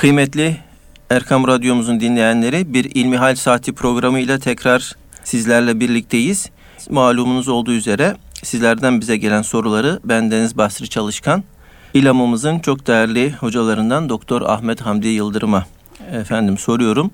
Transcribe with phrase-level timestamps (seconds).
[0.00, 0.56] Kıymetli
[1.10, 4.92] Erkam Radyomuzun dinleyenleri bir İlmihal Saati programıyla tekrar
[5.24, 6.50] sizlerle birlikteyiz.
[6.90, 11.44] Malumunuz olduğu üzere sizlerden bize gelen soruları ben Deniz Basri Çalışkan,
[11.94, 15.66] İlamımızın çok değerli hocalarından Doktor Ahmet Hamdi Yıldırım'a
[16.12, 17.10] efendim soruyorum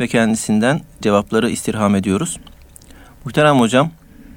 [0.00, 2.38] ve kendisinden cevapları istirham ediyoruz.
[3.24, 3.90] Muhterem hocam,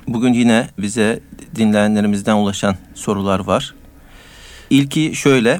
[0.08, 1.20] bugün yine bize
[1.56, 3.74] dinleyenlerimizden ulaşan sorular var.
[4.70, 5.60] İlki şöyle,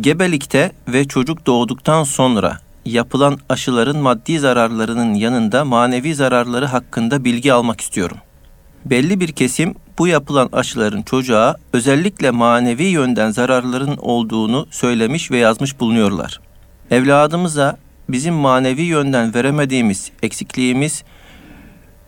[0.00, 7.80] Gebelikte ve çocuk doğduktan sonra yapılan aşıların maddi zararlarının yanında manevi zararları hakkında bilgi almak
[7.80, 8.16] istiyorum.
[8.84, 15.80] Belli bir kesim bu yapılan aşıların çocuğa özellikle manevi yönden zararların olduğunu söylemiş ve yazmış
[15.80, 16.40] bulunuyorlar.
[16.90, 17.76] Evladımıza
[18.08, 21.04] bizim manevi yönden veremediğimiz eksikliğimiz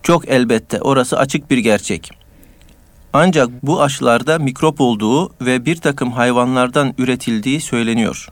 [0.02, 2.19] çok elbette orası açık bir gerçek.
[3.12, 8.28] Ancak bu aşılarda mikrop olduğu ve bir takım hayvanlardan üretildiği söyleniyor.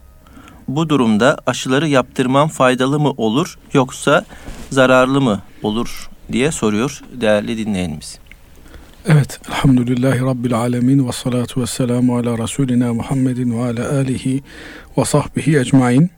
[0.69, 4.24] Bu durumda aşıları yaptırmam faydalı mı olur yoksa
[4.70, 8.19] zararlı mı olur diye soruyor değerli dinleyenimiz.
[9.06, 14.42] Evet, elhamdülillahi rabbil alemin ve salatu ve selamu ala Resulina Muhammedin ve ala alihi
[14.98, 16.10] ve sahbihi ecmain.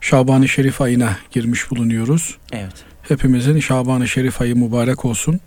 [0.00, 2.36] Şaban-ı Şerif ayına girmiş bulunuyoruz.
[2.52, 2.84] Evet.
[3.02, 5.40] Hepimizin Şaban-ı Şerif ayı mübarek olsun.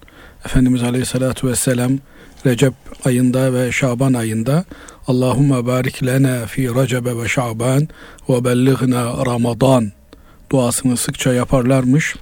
[0.45, 1.91] Efendimiz Aleyhisselatü Vesselam
[2.45, 2.73] Recep
[3.05, 4.65] ayında ve Şaban ayında
[5.07, 7.87] Allahümme barik lena fi Recebe ve Şaban
[8.29, 9.91] ve bellighna Ramazan
[10.51, 12.15] duasını sıkça yaparlarmış.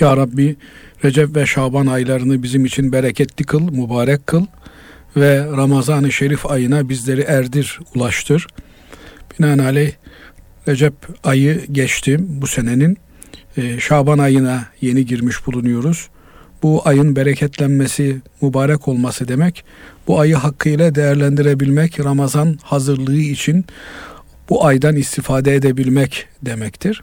[0.00, 0.56] Ya Rabbi
[1.04, 4.46] Recep ve Şaban aylarını bizim için bereketli kıl, mübarek kıl
[5.16, 8.46] ve Ramazan-ı Şerif ayına bizleri erdir, ulaştır.
[9.38, 9.92] Binaenaleyh
[10.68, 12.98] Recep ayı geçti bu senenin.
[13.56, 16.08] Ee, Şaban ayına yeni girmiş bulunuyoruz
[16.62, 19.64] bu ayın bereketlenmesi, mübarek olması demek.
[20.06, 23.64] Bu ayı hakkıyla değerlendirebilmek, Ramazan hazırlığı için
[24.50, 27.02] bu aydan istifade edebilmek demektir.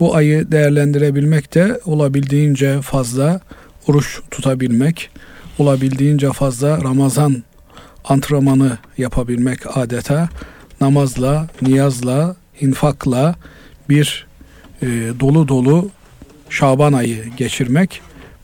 [0.00, 3.40] Bu ayı değerlendirebilmek de olabildiğince fazla
[3.88, 5.10] oruç tutabilmek,
[5.58, 7.42] olabildiğince fazla Ramazan
[8.04, 10.28] antrenmanı yapabilmek adeta
[10.80, 13.34] namazla, niyazla, infakla
[13.88, 14.26] bir
[14.82, 14.86] e,
[15.20, 15.90] dolu dolu
[16.50, 18.00] Şaban ayı geçirmek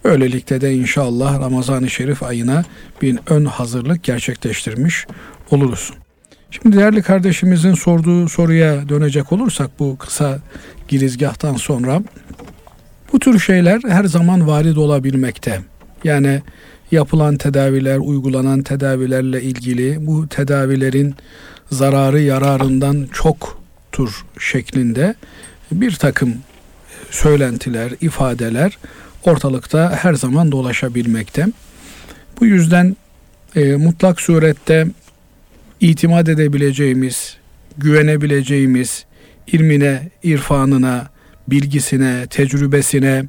[0.06, 2.64] Öylelikle de inşallah Ramazan-ı Şerif ayına
[3.02, 5.06] bir ön hazırlık gerçekleştirmiş
[5.50, 5.92] oluruz.
[6.50, 10.38] Şimdi değerli kardeşimizin sorduğu soruya dönecek olursak bu kısa
[10.88, 12.02] girizgahtan sonra
[13.12, 15.60] bu tür şeyler her zaman varid olabilmekte.
[16.04, 16.42] Yani
[16.90, 21.14] yapılan tedaviler, uygulanan tedavilerle ilgili bu tedavilerin
[21.70, 25.14] zararı yararından çoktur şeklinde
[25.72, 26.34] bir takım
[27.10, 28.78] söylentiler, ifadeler
[29.26, 31.46] ortalıkta her zaman dolaşabilmekte.
[32.40, 32.96] Bu yüzden
[33.56, 34.86] e, mutlak surette
[35.80, 37.36] itimat edebileceğimiz,
[37.78, 39.04] güvenebileceğimiz
[39.46, 41.08] ilmine, irfanına,
[41.48, 43.24] bilgisine, tecrübesine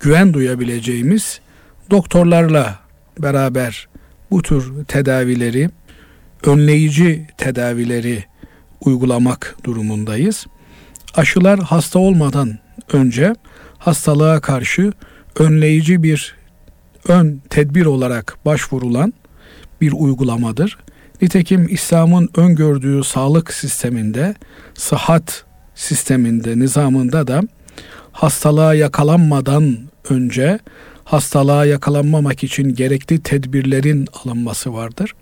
[0.00, 1.40] güven duyabileceğimiz
[1.90, 2.78] doktorlarla
[3.18, 3.88] beraber
[4.30, 5.70] bu tür tedavileri,
[6.44, 8.24] önleyici tedavileri
[8.80, 10.46] uygulamak durumundayız.
[11.14, 12.58] Aşılar hasta olmadan
[12.92, 13.34] önce
[13.78, 14.92] hastalığa karşı
[15.38, 16.34] önleyici bir
[17.08, 19.14] ön tedbir olarak başvurulan
[19.80, 20.78] bir uygulamadır.
[21.22, 24.34] Nitekim İslam'ın öngördüğü sağlık sisteminde,
[24.74, 27.42] sıhhat sisteminde, nizamında da
[28.12, 29.78] hastalığa yakalanmadan
[30.10, 30.58] önce
[31.04, 35.14] hastalığa yakalanmamak için gerekli tedbirlerin alınması vardır.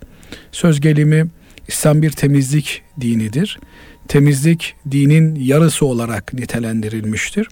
[0.51, 1.25] Söz gelimi
[1.67, 3.59] İslam bir temizlik dinidir.
[4.07, 7.47] Temizlik dinin yarısı olarak nitelendirilmiştir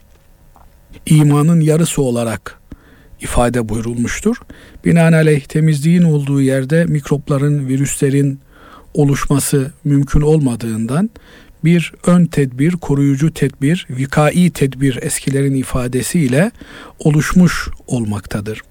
[1.05, 2.59] imanın yarısı olarak
[3.21, 4.37] ifade buyurulmuştur.
[4.85, 8.39] Binaenaleyh temizliğin olduğu yerde mikropların, virüslerin
[8.93, 11.09] oluşması mümkün olmadığından
[11.63, 16.51] bir ön tedbir, koruyucu tedbir, vikai tedbir eskilerin ifadesiyle
[16.99, 18.61] oluşmuş olmaktadır.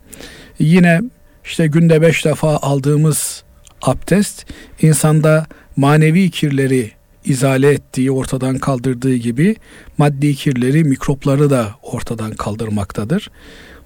[0.58, 1.00] Yine
[1.44, 3.44] işte günde beş defa aldığımız
[3.82, 4.46] abdest
[4.82, 6.90] insanda manevi kirleri
[7.26, 9.56] izale ettiği, ortadan kaldırdığı gibi
[9.98, 13.30] maddi kirleri, mikropları da ortadan kaldırmaktadır.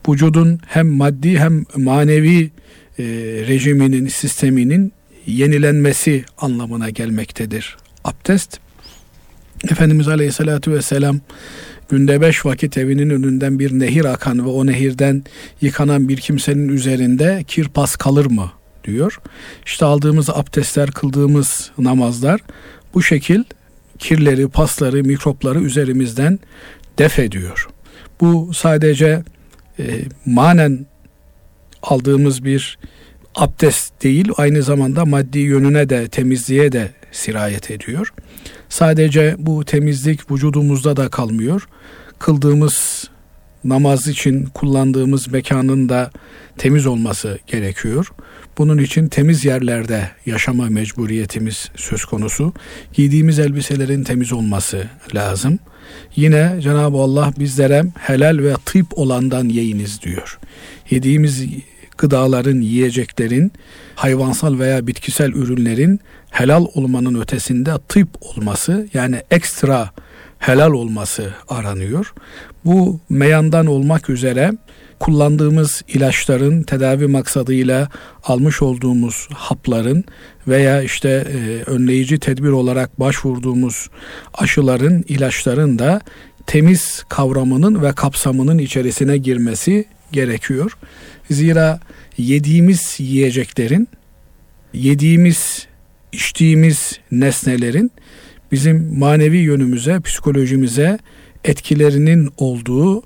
[0.09, 2.50] Vücudun hem maddi hem manevi
[2.99, 3.05] e,
[3.49, 4.93] rejiminin, sisteminin
[5.26, 7.76] yenilenmesi anlamına gelmektedir.
[8.05, 8.59] Abdest,
[9.70, 11.20] Efendimiz Aleyhisselatü Vesselam
[11.88, 15.25] günde beş vakit evinin önünden bir nehir akan ve o nehirden
[15.61, 18.53] yıkanan bir kimsenin üzerinde kir pas kalır mı
[18.85, 19.20] diyor.
[19.67, 22.41] İşte aldığımız abdestler, kıldığımız namazlar
[22.94, 23.44] bu şekil
[23.98, 26.38] kirleri, pasları, mikropları üzerimizden
[26.98, 27.69] def ediyor.
[28.20, 29.22] Bu sadece
[29.78, 29.84] e,
[30.26, 30.87] manen
[31.82, 32.78] aldığımız bir
[33.34, 38.12] abdest değil, aynı zamanda maddi yönüne de temizliğe de sirayet ediyor.
[38.69, 41.69] Sadece bu temizlik vücudumuzda da kalmıyor.
[42.19, 43.04] Kıldığımız
[43.64, 46.10] namaz için kullandığımız mekanın da
[46.58, 48.12] temiz olması gerekiyor.
[48.61, 52.53] Bunun için temiz yerlerde yaşama mecburiyetimiz söz konusu.
[52.93, 55.59] Giydiğimiz elbiselerin temiz olması lazım.
[56.17, 60.39] Yine Cenab-ı Allah bizlere helal ve tıp olandan yiyiniz diyor.
[60.91, 61.45] Yediğimiz
[61.99, 63.53] gıdaların, yiyeceklerin,
[63.95, 69.91] hayvansal veya bitkisel ürünlerin helal olmanın ötesinde tıp olması yani ekstra
[70.39, 72.12] helal olması aranıyor.
[72.65, 74.53] Bu meyandan olmak üzere
[75.00, 77.88] kullandığımız ilaçların tedavi maksadıyla
[78.25, 80.05] almış olduğumuz hapların
[80.49, 83.91] veya işte e, önleyici tedbir olarak başvurduğumuz
[84.35, 86.00] aşıların, ilaçların da
[86.47, 90.73] temiz kavramının ve kapsamının içerisine girmesi gerekiyor.
[91.31, 91.81] Zira
[92.17, 93.88] yediğimiz yiyeceklerin,
[94.73, 95.67] yediğimiz,
[96.12, 97.93] içtiğimiz nesnelerin
[98.52, 100.99] bizim manevi yönümüze, psikolojimize
[101.44, 103.02] etkilerinin olduğu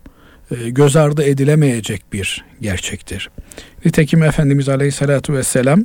[0.50, 3.30] göz ardı edilemeyecek bir gerçektir.
[3.84, 5.84] Nitekim Efendimiz Aleyhisselatü Vesselam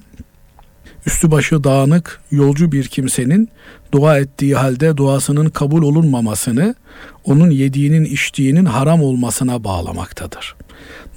[1.05, 3.49] üstü başı dağınık yolcu bir kimsenin
[3.91, 6.75] dua ettiği halde duasının kabul olunmamasını
[7.23, 10.55] onun yediğinin içtiğinin haram olmasına bağlamaktadır.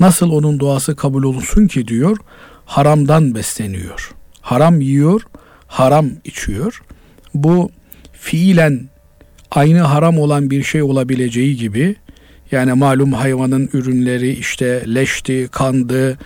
[0.00, 2.17] Nasıl onun duası kabul olunsun ki diyor
[2.65, 4.12] haramdan besleniyor.
[4.41, 5.23] Haram yiyor,
[5.67, 6.83] haram içiyor.
[7.35, 7.71] Bu
[8.12, 8.89] fiilen
[9.50, 11.97] aynı haram olan bir şey olabileceği gibi
[12.53, 16.19] yani malum hayvanın ürünleri işte leşti, kandı,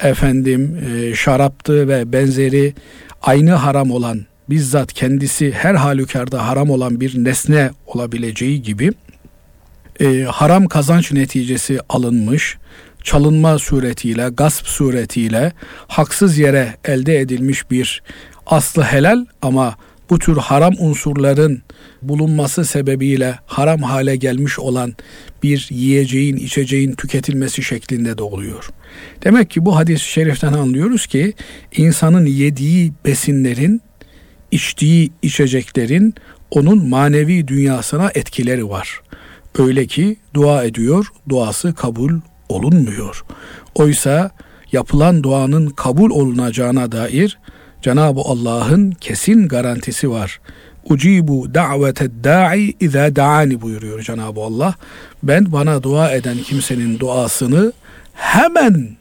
[0.00, 2.74] efendim e, şaraptı ve benzeri
[3.22, 4.20] aynı haram olan
[4.50, 8.92] bizzat kendisi her halükarda haram olan bir nesne olabileceği gibi
[10.00, 12.58] e, haram kazanç neticesi alınmış,
[13.02, 15.52] çalınma suretiyle, gasp suretiyle
[15.88, 18.02] haksız yere elde edilmiş bir
[18.46, 19.76] aslı helal ama
[20.10, 21.62] bu tür haram unsurların
[22.02, 24.94] bulunması sebebiyle haram hale gelmiş olan
[25.42, 28.70] bir yiyeceğin, içeceğin tüketilmesi şeklinde de oluyor.
[29.24, 31.32] Demek ki bu hadis-i şeriften anlıyoruz ki
[31.76, 33.82] insanın yediği besinlerin,
[34.50, 36.14] içtiği içeceklerin
[36.50, 39.00] onun manevi dünyasına etkileri var.
[39.58, 42.12] Öyle ki dua ediyor, duası kabul
[42.48, 43.24] olunmuyor.
[43.74, 44.30] Oysa
[44.72, 47.38] yapılan duanın kabul olunacağına dair
[47.82, 50.40] Cenab-ı Allah'ın kesin garantisi var.
[50.84, 54.74] Ucibu da'vete da'i izâ da'ani buyuruyor Cenab-ı Allah.
[55.22, 57.72] Ben bana dua eden kimsenin duasını
[58.14, 58.96] hemen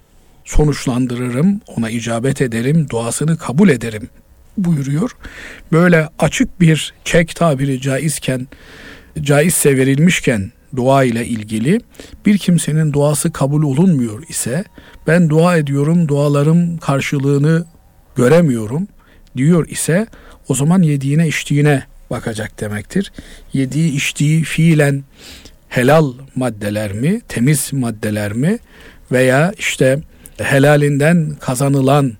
[0.45, 4.09] sonuçlandırırım, ona icabet ederim, duasını kabul ederim
[4.57, 5.11] buyuruyor.
[5.71, 8.47] Böyle açık bir çek tabiri caizken,
[9.21, 11.81] caizse verilmişken dua ile ilgili
[12.25, 14.63] bir kimsenin duası kabul olunmuyor ise
[15.07, 17.65] ben dua ediyorum, dualarım karşılığını
[18.15, 18.87] göremiyorum
[19.37, 20.07] diyor ise
[20.47, 23.11] o zaman yediğine içtiğine bakacak demektir.
[23.53, 25.03] Yediği içtiği fiilen
[25.69, 28.59] helal maddeler mi, temiz maddeler mi
[29.11, 29.99] veya işte
[30.37, 32.13] helalinden kazanılan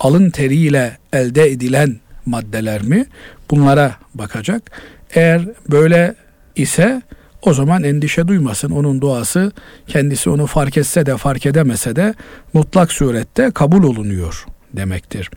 [0.00, 1.96] alın teriyle elde edilen
[2.26, 3.06] maddeler mi?
[3.50, 4.70] Bunlara bakacak.
[5.14, 6.14] Eğer böyle
[6.56, 7.02] ise
[7.42, 8.70] o zaman endişe duymasın.
[8.70, 9.52] Onun duası
[9.86, 12.14] kendisi onu fark etse de fark edemese de
[12.52, 14.46] mutlak surette kabul olunuyor
[14.76, 15.30] demektir.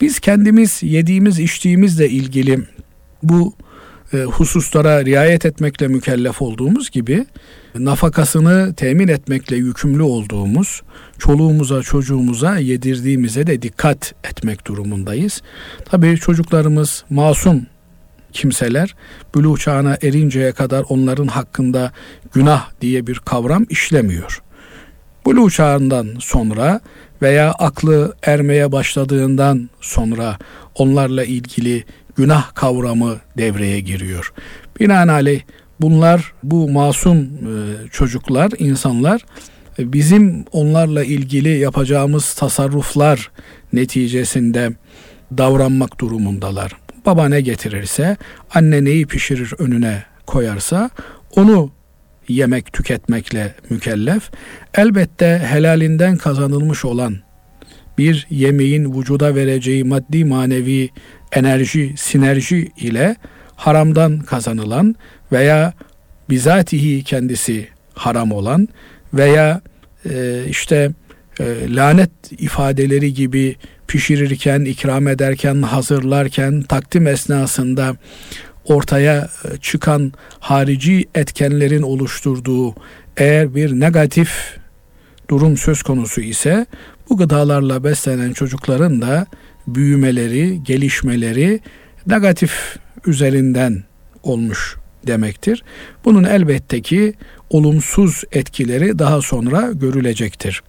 [0.00, 2.58] Biz kendimiz yediğimiz içtiğimizle ilgili
[3.22, 3.54] bu
[4.12, 7.26] e, hususlara riayet etmekle mükellef olduğumuz gibi
[7.74, 10.82] nafakasını temin etmekle yükümlü olduğumuz
[11.18, 15.42] çoluğumuza çocuğumuza yedirdiğimize de dikkat etmek durumundayız.
[15.84, 17.66] Tabii çocuklarımız masum
[18.32, 18.94] kimseler
[19.34, 21.92] bülü çağına erinceye kadar onların hakkında
[22.32, 24.42] günah diye bir kavram işlemiyor.
[25.26, 26.80] Bülü çağından sonra
[27.24, 30.38] veya aklı ermeye başladığından sonra
[30.74, 31.84] onlarla ilgili
[32.16, 34.32] günah kavramı devreye giriyor.
[34.80, 35.40] Binaenaleyh
[35.80, 37.54] bunlar bu masum e,
[37.92, 39.24] çocuklar, insanlar
[39.78, 43.30] e, bizim onlarla ilgili yapacağımız tasarruflar
[43.72, 44.70] neticesinde
[45.38, 46.72] davranmak durumundalar.
[47.06, 48.16] Baba ne getirirse,
[48.54, 50.90] anne neyi pişirir önüne koyarsa
[51.36, 51.70] onu
[52.28, 54.30] yemek tüketmekle mükellef.
[54.74, 57.16] Elbette helalinden kazanılmış olan
[57.98, 60.90] bir yemeğin vücuda vereceği maddi manevi
[61.32, 63.16] enerji, sinerji ile
[63.56, 64.94] haramdan kazanılan
[65.32, 65.72] veya
[66.30, 68.68] bizatihi kendisi haram olan
[69.14, 69.60] veya
[70.10, 70.90] e, işte
[71.40, 73.56] e, lanet ifadeleri gibi
[73.88, 77.96] pişirirken, ikram ederken, hazırlarken, takdim esnasında
[78.64, 82.74] ortaya e, çıkan harici etkenlerin oluşturduğu
[83.16, 84.56] eğer bir negatif
[85.30, 86.66] durum söz konusu ise
[87.10, 89.26] bu gıdalarla beslenen çocukların da
[89.66, 91.60] büyümeleri, gelişmeleri
[92.06, 93.84] negatif üzerinden
[94.22, 95.62] olmuş demektir.
[96.04, 97.14] Bunun elbette ki
[97.50, 100.62] olumsuz etkileri daha sonra görülecektir.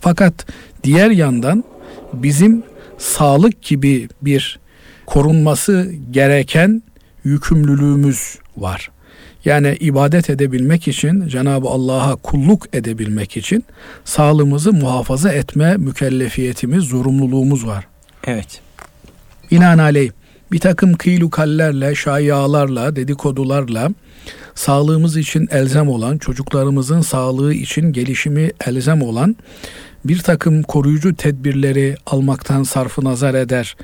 [0.00, 0.46] Fakat
[0.84, 1.64] diğer yandan
[2.12, 2.62] bizim
[2.98, 4.58] sağlık gibi bir
[5.06, 6.82] korunması gereken
[7.24, 8.90] yükümlülüğümüz var.
[9.44, 13.64] Yani ibadet edebilmek için, Cenab-ı Allah'a kulluk edebilmek için
[14.04, 17.86] sağlığımızı muhafaza etme mükellefiyetimiz, zorunluluğumuz var.
[18.26, 18.60] Evet.
[19.50, 20.10] Binaenaleyh
[20.52, 23.90] bir takım kıylukallerle, şayialarla, dedikodularla
[24.54, 29.36] sağlığımız için elzem olan, çocuklarımızın sağlığı için gelişimi elzem olan
[30.04, 33.76] bir takım koruyucu tedbirleri almaktan sarfı nazar eder,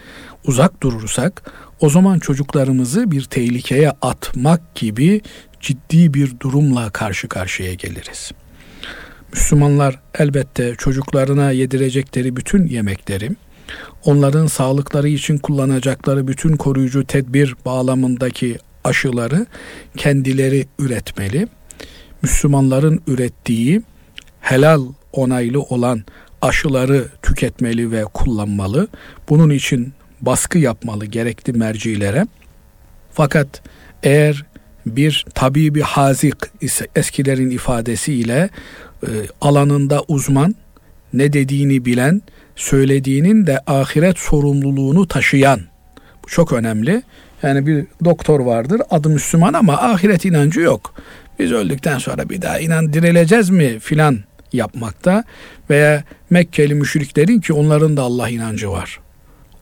[0.47, 5.20] uzak durursak o zaman çocuklarımızı bir tehlikeye atmak gibi
[5.60, 8.32] ciddi bir durumla karşı karşıya geliriz.
[9.32, 13.30] Müslümanlar elbette çocuklarına yedirecekleri bütün yemekleri,
[14.04, 19.46] onların sağlıkları için kullanacakları bütün koruyucu tedbir bağlamındaki aşıları
[19.96, 21.49] kendileri üretmeli.
[22.22, 23.82] Müslümanların ürettiği
[24.40, 26.04] helal onaylı olan
[26.42, 28.88] aşıları tüketmeli ve kullanmalı.
[29.28, 32.26] Bunun için baskı yapmalı gerekli mercilere.
[33.12, 33.62] Fakat
[34.02, 34.44] eğer
[34.86, 36.36] bir tabibi hazik
[36.96, 38.50] eskilerin ifadesiyle
[39.02, 39.08] e,
[39.40, 40.54] alanında uzman,
[41.12, 42.22] ne dediğini bilen,
[42.56, 45.60] söylediğinin de ahiret sorumluluğunu taşıyan.
[46.24, 47.02] Bu çok önemli.
[47.42, 50.94] Yani bir doktor vardır adı Müslüman ama ahiret inancı yok.
[51.38, 54.18] Biz öldükten sonra bir daha inan dirileceğiz mi filan
[54.52, 55.24] yapmakta
[55.70, 59.00] veya Mekkeli müşriklerin ki onların da Allah inancı var.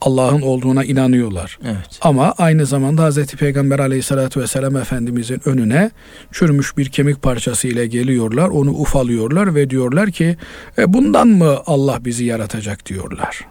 [0.00, 1.59] Allah'ın olduğuna inanıyorlar.
[1.64, 1.99] Evet.
[2.00, 3.26] Ama aynı zamanda Hz.
[3.26, 5.90] Peygamber aleyhissalatü vesselam Efendimizin önüne
[6.33, 8.49] çürümüş bir kemik parçası ile geliyorlar.
[8.49, 10.37] Onu ufalıyorlar ve diyorlar ki
[10.78, 13.47] e, bundan mı Allah bizi yaratacak diyorlar.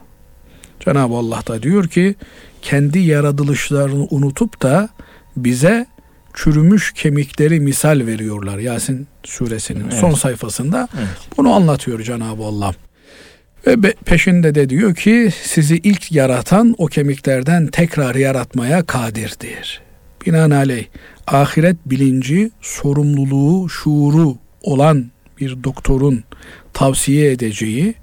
[0.79, 2.15] Cenab-ı Allah da diyor ki
[2.61, 4.89] kendi yaratılışlarını unutup da
[5.37, 5.87] bize
[6.33, 8.57] çürümüş kemikleri misal veriyorlar.
[8.57, 9.99] Yasin suresinin evet.
[9.99, 11.37] son sayfasında evet.
[11.37, 12.73] bunu anlatıyor Cenab-ı Allah.
[13.67, 19.81] Ve peşinde de diyor ki sizi ilk yaratan o kemiklerden tekrar yaratmaya kadirdir.
[20.25, 20.85] Binaenaleyh
[21.27, 26.23] ahiret bilinci, sorumluluğu, şuuru olan bir doktorun
[26.73, 27.95] tavsiye edeceği,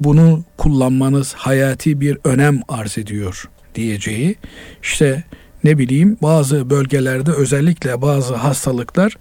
[0.00, 4.36] bunu kullanmanız hayati bir önem arz ediyor diyeceği,
[4.82, 5.24] işte
[5.64, 9.16] ne bileyim bazı bölgelerde özellikle bazı hastalıklar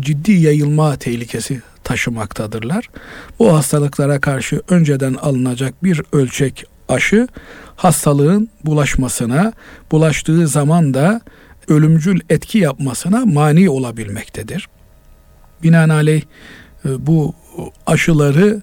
[0.00, 2.90] ciddi yayılma tehlikesi taşımaktadırlar.
[3.38, 7.28] Bu hastalıklara karşı önceden alınacak bir ölçek aşı
[7.76, 9.52] hastalığın bulaşmasına,
[9.92, 11.20] bulaştığı zaman da
[11.68, 14.68] ölümcül etki yapmasına mani olabilmektedir.
[15.62, 16.22] Binaenaleyh
[16.84, 17.34] e, bu
[17.86, 18.62] aşıları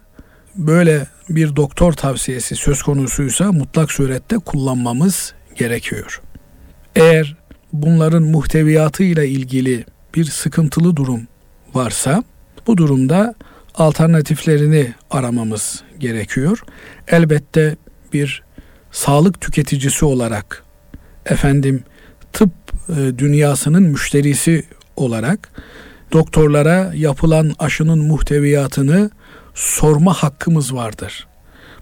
[0.56, 6.22] böyle bir doktor tavsiyesi söz konusuysa mutlak surette kullanmamız gerekiyor.
[6.96, 7.36] Eğer
[7.74, 11.28] bunların muhteviyatıyla ilgili bir sıkıntılı durum
[11.74, 12.24] varsa
[12.68, 13.36] bu durumda
[13.76, 16.64] alternatiflerini aramamız gerekiyor.
[17.08, 17.76] Elbette
[18.14, 18.44] bir
[18.92, 20.64] sağlık tüketicisi olarak
[21.26, 21.84] efendim
[22.34, 22.52] tıp
[22.90, 25.50] e, dünyasının müşterisi olarak
[26.12, 29.10] doktorlara yapılan aşının muhteviyatını
[29.54, 31.28] sorma hakkımız vardır.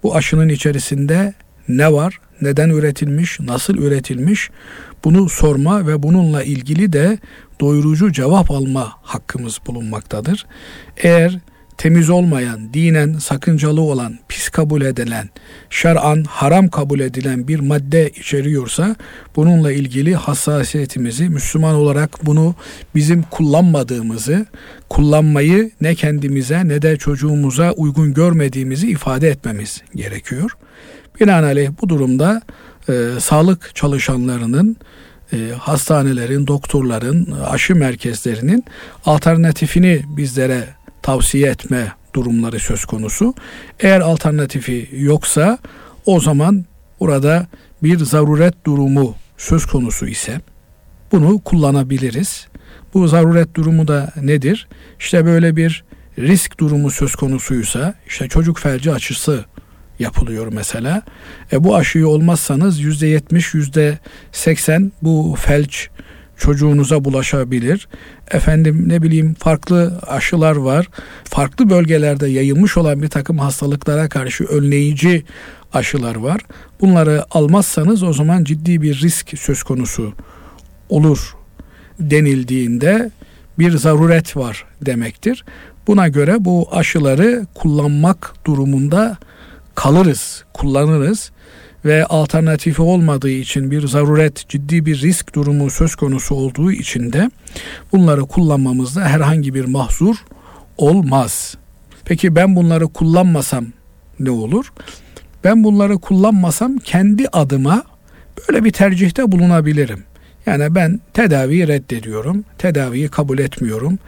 [0.02, 1.34] Bu aşının içerisinde
[1.68, 4.50] ne var, neden üretilmiş, nasıl üretilmiş
[5.04, 7.18] bunu sorma ve bununla ilgili de
[7.60, 10.46] doyurucu cevap alma hakkımız bulunmaktadır.
[10.96, 11.38] Eğer
[11.80, 15.28] temiz olmayan, dinen sakıncalı olan, pis kabul edilen,
[15.70, 18.96] şer'an haram kabul edilen bir madde içeriyorsa
[19.36, 22.54] bununla ilgili hassasiyetimizi Müslüman olarak bunu
[22.94, 24.46] bizim kullanmadığımızı,
[24.88, 30.50] kullanmayı ne kendimize ne de çocuğumuza uygun görmediğimizi ifade etmemiz gerekiyor.
[31.20, 32.42] Binaenaleyh bu durumda
[32.90, 34.76] e, sağlık çalışanlarının
[35.32, 38.64] e, hastanelerin, doktorların, aşı merkezlerinin
[39.04, 40.64] alternatifini bizlere
[41.02, 43.34] tavsiye etme durumları söz konusu.
[43.80, 45.58] Eğer alternatifi yoksa
[46.06, 46.64] o zaman
[47.00, 47.46] burada
[47.82, 50.40] bir zaruret durumu söz konusu ise
[51.12, 52.46] bunu kullanabiliriz.
[52.94, 54.68] Bu zaruret durumu da nedir?
[54.98, 55.84] İşte böyle bir
[56.18, 59.44] risk durumu söz konusuysa işte çocuk felci açısı
[60.00, 61.02] yapılıyor mesela.
[61.52, 63.98] E, bu aşıyı olmazsanız yüzde yetmiş, yüzde
[64.32, 65.88] seksen bu felç
[66.36, 67.88] çocuğunuza bulaşabilir.
[68.30, 70.88] Efendim ne bileyim farklı aşılar var.
[71.24, 75.24] Farklı bölgelerde yayılmış olan bir takım hastalıklara karşı önleyici
[75.72, 76.40] aşılar var.
[76.80, 80.12] Bunları almazsanız o zaman ciddi bir risk söz konusu
[80.88, 81.36] olur
[82.00, 83.10] denildiğinde
[83.58, 85.44] bir zaruret var demektir.
[85.86, 89.18] Buna göre bu aşıları kullanmak durumunda
[89.80, 91.30] kalırız, kullanırız
[91.84, 97.30] ve alternatifi olmadığı için bir zaruret, ciddi bir risk durumu söz konusu olduğu için de
[97.92, 100.16] bunları kullanmamızda herhangi bir mahzur
[100.78, 101.54] olmaz.
[102.04, 103.66] Peki ben bunları kullanmasam
[104.18, 104.72] ne olur?
[105.44, 107.82] Ben bunları kullanmasam kendi adıma
[108.48, 110.04] böyle bir tercihte bulunabilirim.
[110.50, 113.98] Yani ben tedaviyi reddediyorum, tedaviyi kabul etmiyorum,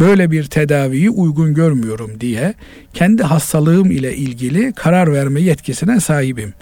[0.00, 2.54] böyle bir tedaviyi uygun görmüyorum diye
[2.94, 6.54] kendi hastalığım ile ilgili karar verme yetkisine sahibim.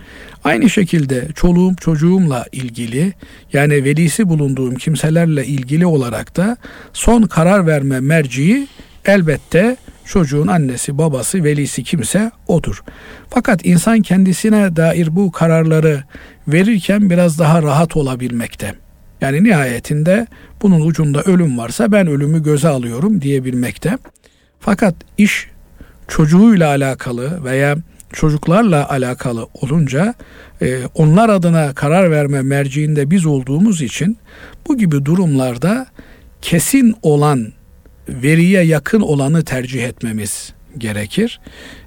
[0.44, 3.12] Aynı şekilde çoluğum çocuğumla ilgili
[3.52, 6.56] yani velisi bulunduğum kimselerle ilgili olarak da
[6.92, 8.68] son karar verme merciği
[9.04, 12.82] elbette çocuğun annesi, babası, velisi kimse odur.
[13.30, 16.04] Fakat insan kendisine dair bu kararları
[16.48, 18.74] verirken biraz daha rahat olabilmekte.
[19.20, 20.26] Yani nihayetinde
[20.62, 23.98] bunun ucunda ölüm varsa ben ölümü göze alıyorum diyebilmekte.
[24.60, 25.48] Fakat iş
[26.08, 27.76] çocuğuyla alakalı veya
[28.12, 30.14] çocuklarla alakalı olunca
[30.62, 34.18] e, onlar adına karar verme merciinde biz olduğumuz için
[34.68, 35.86] bu gibi durumlarda
[36.42, 37.52] kesin olan
[38.08, 41.40] veriye yakın olanı tercih etmemiz gerekir.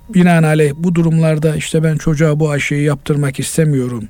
[0.10, 4.10] Binaenaleyh bu durumlarda işte ben çocuğa bu aşıyı yaptırmak istemiyorum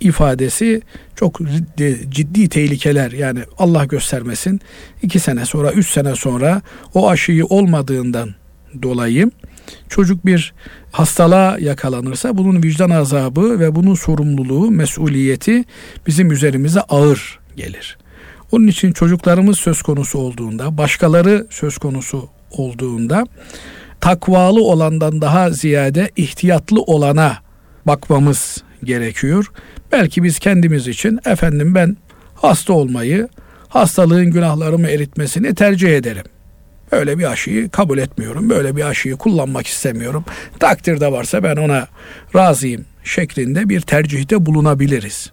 [0.00, 0.82] ifadesi
[1.16, 1.40] çok
[2.10, 4.60] ciddi tehlikeler yani Allah göstermesin
[5.02, 6.62] iki sene sonra üç sene sonra
[6.94, 8.34] o aşıyı olmadığından
[8.82, 9.30] dolayı
[9.88, 10.54] çocuk bir
[10.92, 15.64] hastalığa yakalanırsa bunun vicdan azabı ve bunun sorumluluğu, mesuliyeti
[16.06, 17.98] bizim üzerimize ağır gelir.
[18.52, 23.26] Onun için çocuklarımız söz konusu olduğunda, başkaları söz konusu olduğunda
[24.00, 27.36] takvalı olandan daha ziyade ihtiyatlı olana
[27.86, 29.50] bakmamız gerekiyor.
[29.92, 31.96] Belki biz kendimiz için efendim ben
[32.34, 33.28] hasta olmayı,
[33.68, 36.24] hastalığın günahlarımı eritmesini tercih ederim.
[36.92, 38.50] Böyle bir aşıyı kabul etmiyorum.
[38.50, 40.24] Böyle bir aşıyı kullanmak istemiyorum.
[40.60, 41.88] Takdirde varsa ben ona
[42.34, 45.32] razıyım şeklinde bir tercihte bulunabiliriz.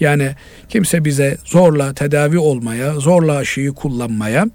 [0.00, 0.30] Yani
[0.68, 4.46] kimse bize zorla tedavi olmaya, zorla aşıyı kullanmaya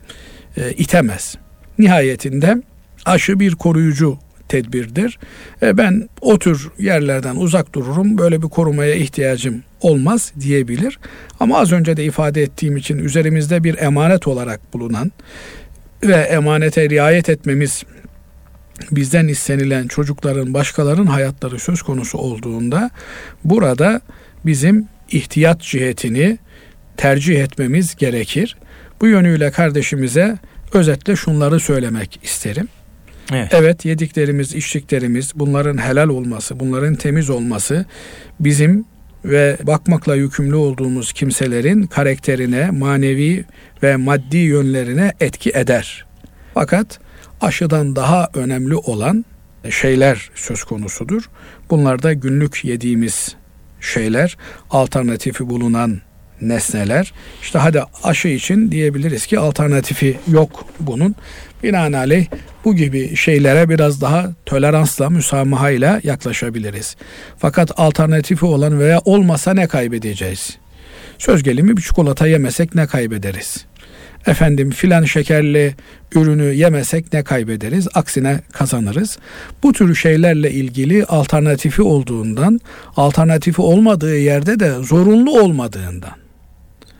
[0.57, 1.35] e, itemez.
[1.79, 2.61] Nihayetinde
[3.05, 4.17] aşı bir koruyucu
[4.53, 5.19] tedbirdir.
[5.61, 8.17] E, ben o tür yerlerden uzak dururum.
[8.17, 10.99] Böyle bir korumaya ihtiyacım olmaz diyebilir.
[11.39, 15.11] Ama az önce de ifade ettiğim için üzerimizde bir emanet olarak bulunan
[16.03, 17.83] ve emanete riayet etmemiz
[18.91, 22.89] bizden istenilen çocukların, başkalarının hayatları söz konusu olduğunda
[23.43, 24.01] burada
[24.45, 26.37] bizim ihtiyat cihetini
[26.97, 28.57] tercih etmemiz gerekir.
[29.01, 30.37] Bu yönüyle kardeşimize
[30.73, 32.67] özetle şunları söylemek isterim.
[33.31, 33.53] Evet.
[33.53, 37.85] evet yediklerimiz, içtiklerimiz bunların helal olması, bunların temiz olması
[38.39, 38.85] bizim
[39.25, 43.45] ve bakmakla yükümlü olduğumuz kimselerin karakterine, manevi
[43.83, 46.05] ve maddi yönlerine etki eder.
[46.53, 46.99] Fakat
[47.41, 49.25] aşıdan daha önemli olan
[49.69, 51.23] şeyler söz konusudur.
[51.69, 53.35] Bunlar da günlük yediğimiz
[53.81, 54.37] şeyler,
[54.69, 56.01] alternatifi bulunan
[56.41, 57.13] nesneler.
[57.41, 61.15] İşte hadi aşı için diyebiliriz ki alternatifi yok bunun.
[61.63, 62.25] Binaenaleyh
[62.65, 66.95] bu gibi şeylere biraz daha toleransla, müsamahayla yaklaşabiliriz.
[67.37, 70.57] Fakat alternatifi olan veya olmasa ne kaybedeceğiz?
[71.17, 73.65] Söz gelimi bir çikolata yemesek ne kaybederiz?
[74.27, 75.75] Efendim filan şekerli
[76.15, 77.87] ürünü yemesek ne kaybederiz?
[77.93, 79.17] Aksine kazanırız.
[79.63, 82.59] Bu tür şeylerle ilgili alternatifi olduğundan,
[82.95, 86.22] alternatifi olmadığı yerde de zorunlu olmadığından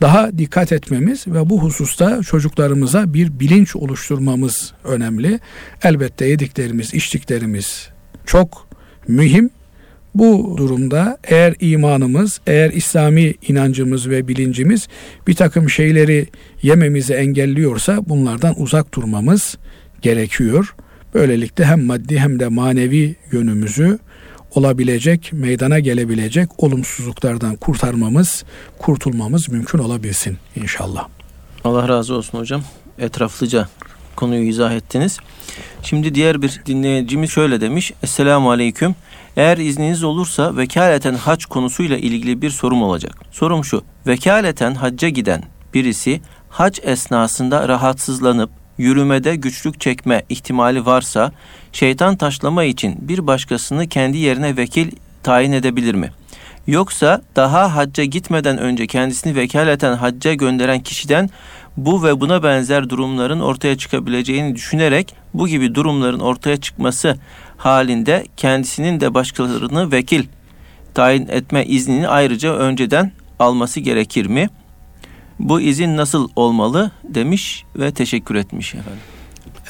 [0.00, 5.40] daha dikkat etmemiz ve bu hususta çocuklarımıza bir bilinç oluşturmamız önemli.
[5.82, 7.88] Elbette yediklerimiz, içtiklerimiz
[8.26, 8.68] çok
[9.08, 9.50] mühim.
[10.14, 14.88] Bu durumda eğer imanımız, eğer İslami inancımız ve bilincimiz
[15.26, 16.26] bir takım şeyleri
[16.62, 19.58] yememizi engelliyorsa bunlardan uzak durmamız
[20.02, 20.74] gerekiyor.
[21.14, 23.98] Böylelikle hem maddi hem de manevi yönümüzü
[24.54, 28.44] olabilecek, meydana gelebilecek olumsuzluklardan kurtarmamız,
[28.78, 31.08] kurtulmamız mümkün olabilsin inşallah.
[31.64, 32.62] Allah razı olsun hocam.
[32.98, 33.68] Etraflıca
[34.16, 35.18] konuyu izah ettiniz.
[35.82, 37.92] Şimdi diğer bir dinleyicimiz şöyle demiş.
[38.02, 38.94] Esselamu Aleyküm.
[39.36, 43.14] Eğer izniniz olursa vekaleten hac konusuyla ilgili bir sorum olacak.
[43.30, 43.82] Sorum şu.
[44.06, 45.42] Vekaleten hacca giden
[45.74, 51.32] birisi hac esnasında rahatsızlanıp yürümede güçlük çekme ihtimali varsa
[51.74, 54.90] şeytan taşlama için bir başkasını kendi yerine vekil
[55.22, 56.10] tayin edebilir mi?
[56.66, 61.30] Yoksa daha hacca gitmeden önce kendisini vekaleten hacca gönderen kişiden
[61.76, 67.16] bu ve buna benzer durumların ortaya çıkabileceğini düşünerek bu gibi durumların ortaya çıkması
[67.56, 70.24] halinde kendisinin de başkalarını vekil
[70.94, 74.48] tayin etme iznini ayrıca önceden alması gerekir mi?
[75.38, 79.13] Bu izin nasıl olmalı demiş ve teşekkür etmiş efendim.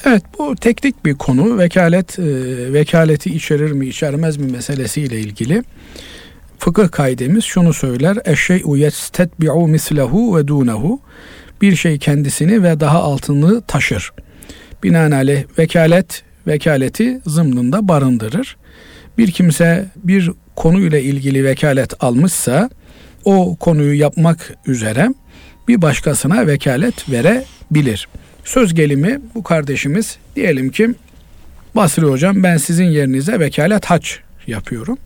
[0.05, 1.57] Evet bu teknik bir konu.
[1.57, 2.23] Vekalet e,
[2.73, 5.63] vekaleti içerir mi içermez mi meselesiyle ilgili.
[6.59, 8.17] fıkıh kaidemiz şunu söyler.
[8.25, 10.99] Eşşey'u yestetbi'u mislehu ve dunehu.
[11.61, 14.11] Bir şey kendisini ve daha altını taşır.
[14.83, 18.57] Binaenaleyh vekalet, vekaleti zımnında barındırır.
[19.17, 22.69] Bir kimse bir konuyla ilgili vekalet almışsa
[23.25, 25.09] o konuyu yapmak üzere
[25.67, 28.07] bir başkasına vekalet verebilir.
[28.45, 30.89] Söz gelimi bu kardeşimiz diyelim ki
[31.75, 34.97] Basri hocam ben sizin yerinize vekalet haç yapıyorum.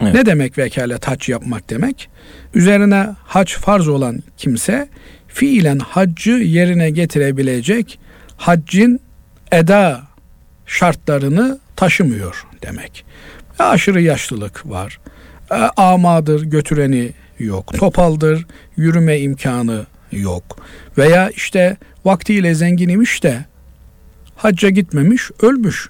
[0.00, 0.14] Evet.
[0.14, 2.08] Ne demek vekalet haç yapmak demek?
[2.54, 4.88] Üzerine haç farz olan kimse
[5.28, 7.98] fiilen haccı yerine getirebilecek
[8.36, 9.00] haccın
[9.52, 10.02] eda
[10.66, 13.04] şartlarını taşımıyor demek.
[13.58, 15.00] Aşırı yaşlılık var.
[15.50, 17.74] E, amadır götüreni yok.
[17.78, 20.56] Topaldır yürüme imkanı yok.
[20.98, 23.44] Veya işte vaktiyle zengin imiş de
[24.36, 25.88] hacca gitmemiş ölmüş.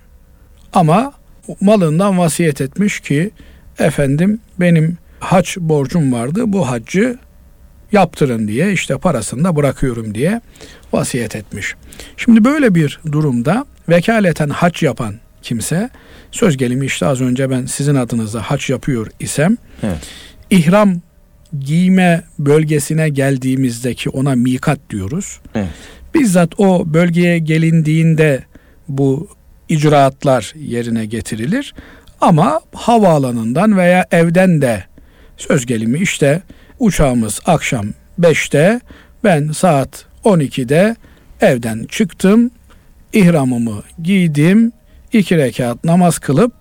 [0.73, 1.13] Ama
[1.61, 3.31] malından vasiyet etmiş ki
[3.79, 7.19] efendim benim hac borcum vardı bu haccı
[7.93, 10.41] yaptırın diye işte parasını da bırakıyorum diye
[10.93, 11.75] vasiyet etmiş.
[12.17, 15.91] Şimdi böyle bir durumda vekaleten hac yapan kimse
[16.31, 19.99] söz gelimi işte az önce ben sizin adınıza hac yapıyor isem evet.
[20.51, 21.01] ihram
[21.61, 25.41] giyme bölgesine geldiğimizdeki ona mikat diyoruz.
[25.55, 25.69] Evet.
[26.15, 28.45] Bizzat o bölgeye gelindiğinde
[28.89, 29.29] bu
[29.69, 31.75] icraatlar yerine getirilir.
[32.21, 34.85] Ama havaalanından veya evden de
[35.37, 36.43] söz gelimi işte
[36.79, 37.87] uçağımız akşam
[38.21, 38.81] 5'te
[39.25, 40.97] ben saat 12'de
[41.41, 42.51] evden çıktım.
[43.13, 44.73] ihramımı giydim.
[45.13, 46.53] iki rekat namaz kılıp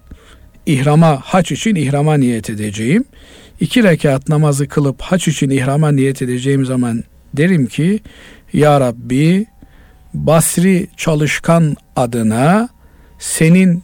[0.65, 3.05] ihrama haç için ihrama niyet edeceğim.
[3.59, 7.99] İki rekat namazı kılıp haç için ihrama niyet edeceğim zaman derim ki
[8.53, 9.45] Ya Rabbi
[10.13, 12.69] Basri çalışkan adına
[13.19, 13.83] senin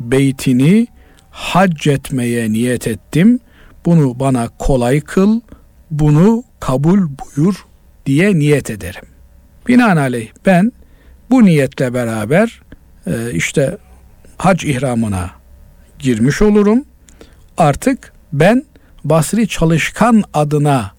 [0.00, 0.86] beytini
[1.30, 3.40] hac etmeye niyet ettim.
[3.84, 5.40] Bunu bana kolay kıl,
[5.90, 7.66] bunu kabul buyur
[8.06, 9.04] diye niyet ederim.
[9.68, 10.72] Binaenaleyh ben
[11.30, 12.62] bu niyetle beraber
[13.06, 13.78] e, işte
[14.38, 15.30] hac ihramına
[15.98, 16.84] girmiş olurum.
[17.58, 18.64] Artık ben
[19.04, 20.92] Basri çalışkan adına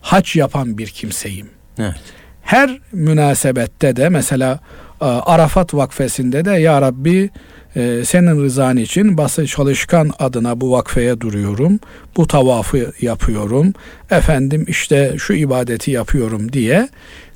[0.00, 1.48] hac yapan bir kimseyim.
[1.78, 1.94] Evet.
[2.42, 4.60] Her münasebette de mesela
[5.00, 7.30] e, Arafat vakfesinde de Ya Rabbi
[7.76, 11.80] e, senin rızan için Basri Çalışkan adına bu vakfeye duruyorum.
[12.16, 13.72] Bu tavafı yapıyorum.
[14.10, 16.88] Efendim işte şu ibadeti yapıyorum diye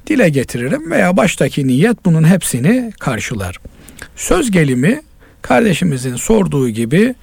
[0.07, 3.59] dile getiririm veya baştaki niyet bunun hepsini karşılar.
[4.17, 5.01] Söz gelimi
[5.43, 7.15] kardeşimizin sorduğu gibi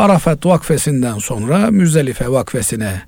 [0.00, 3.02] Arafat vakfesinden sonra Müzdelife vakfesine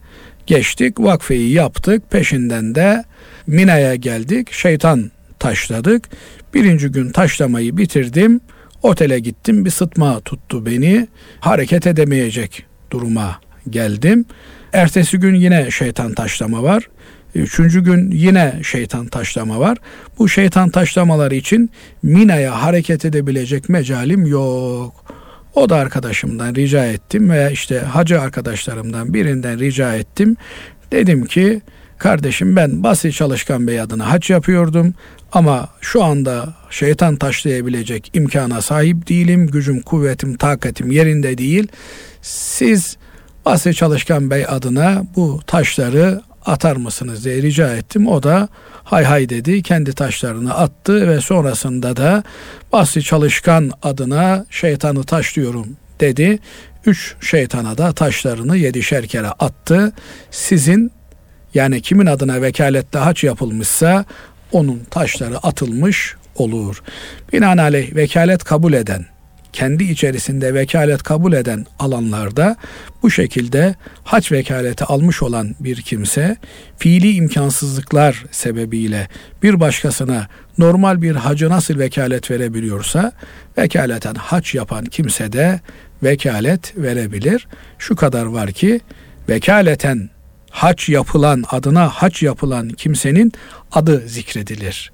[0.46, 1.00] geçtik.
[1.00, 2.10] Vakfeyi yaptık.
[2.10, 3.04] Peşinden de
[3.46, 4.52] Mina'ya geldik.
[4.52, 6.08] Şeytan taşladık.
[6.54, 8.40] Birinci gün taşlamayı bitirdim.
[8.82, 9.64] Otele gittim.
[9.64, 11.08] Bir sıtma tuttu beni.
[11.40, 14.24] Hareket edemeyecek duruma geldim.
[14.72, 16.88] Ertesi gün yine şeytan taşlama var.
[17.34, 19.78] Üçüncü gün yine şeytan taşlama var.
[20.18, 21.70] Bu şeytan taşlamaları için
[22.02, 25.21] Mina'ya hareket edebilecek mecalim yok.
[25.54, 30.36] O da arkadaşımdan rica ettim veya işte hacı arkadaşlarımdan birinden rica ettim.
[30.92, 31.60] Dedim ki
[31.98, 34.94] kardeşim ben Basri Çalışkan Bey adına hac yapıyordum
[35.32, 39.46] ama şu anda şeytan taşlayabilecek imkana sahip değilim.
[39.46, 41.68] Gücüm, kuvvetim, takatim yerinde değil.
[42.22, 42.96] Siz
[43.44, 48.06] Basri Çalışkan Bey adına bu taşları atar mısınız diye rica ettim.
[48.06, 48.48] O da
[48.84, 49.62] hay hay dedi.
[49.62, 52.22] Kendi taşlarını attı ve sonrasında da
[52.72, 56.38] Basri Çalışkan adına şeytanı taşlıyorum dedi.
[56.86, 59.92] Üç şeytana da taşlarını yedişer kere attı.
[60.30, 60.92] Sizin
[61.54, 64.04] yani kimin adına vekalette haç yapılmışsa
[64.52, 66.82] onun taşları atılmış olur.
[67.32, 69.11] Binaenaleyh vekalet kabul eden
[69.52, 72.56] kendi içerisinde vekalet kabul eden alanlarda
[73.02, 76.36] bu şekilde haç vekaleti almış olan bir kimse
[76.78, 79.08] fiili imkansızlıklar sebebiyle
[79.42, 83.12] bir başkasına normal bir hacı nasıl vekalet verebiliyorsa
[83.58, 85.60] vekaleten haç yapan kimse de
[86.02, 87.48] vekalet verebilir.
[87.78, 88.80] Şu kadar var ki
[89.28, 90.10] vekaleten
[90.50, 93.32] haç yapılan adına haç yapılan kimsenin
[93.72, 94.92] adı zikredilir.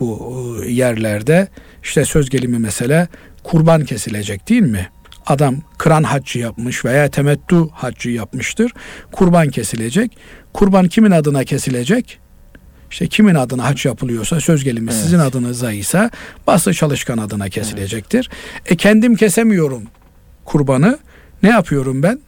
[0.00, 1.48] Bu e, yerlerde
[1.82, 3.08] işte söz gelimi mesele
[3.44, 4.88] kurban kesilecek değil mi?
[5.26, 8.72] Adam kıran haccı yapmış veya temettü haccı yapmıştır.
[9.12, 10.16] Kurban kesilecek.
[10.52, 12.18] Kurban kimin adına kesilecek?
[12.90, 15.02] İşte kimin adına hac yapılıyorsa söz gelimi evet.
[15.02, 16.10] sizin adınıza ise
[16.46, 18.30] baslı çalışkan adına kesilecektir.
[18.54, 18.72] Evet.
[18.72, 19.82] E kendim kesemiyorum
[20.44, 20.98] kurbanı.
[21.42, 22.20] Ne yapıyorum ben?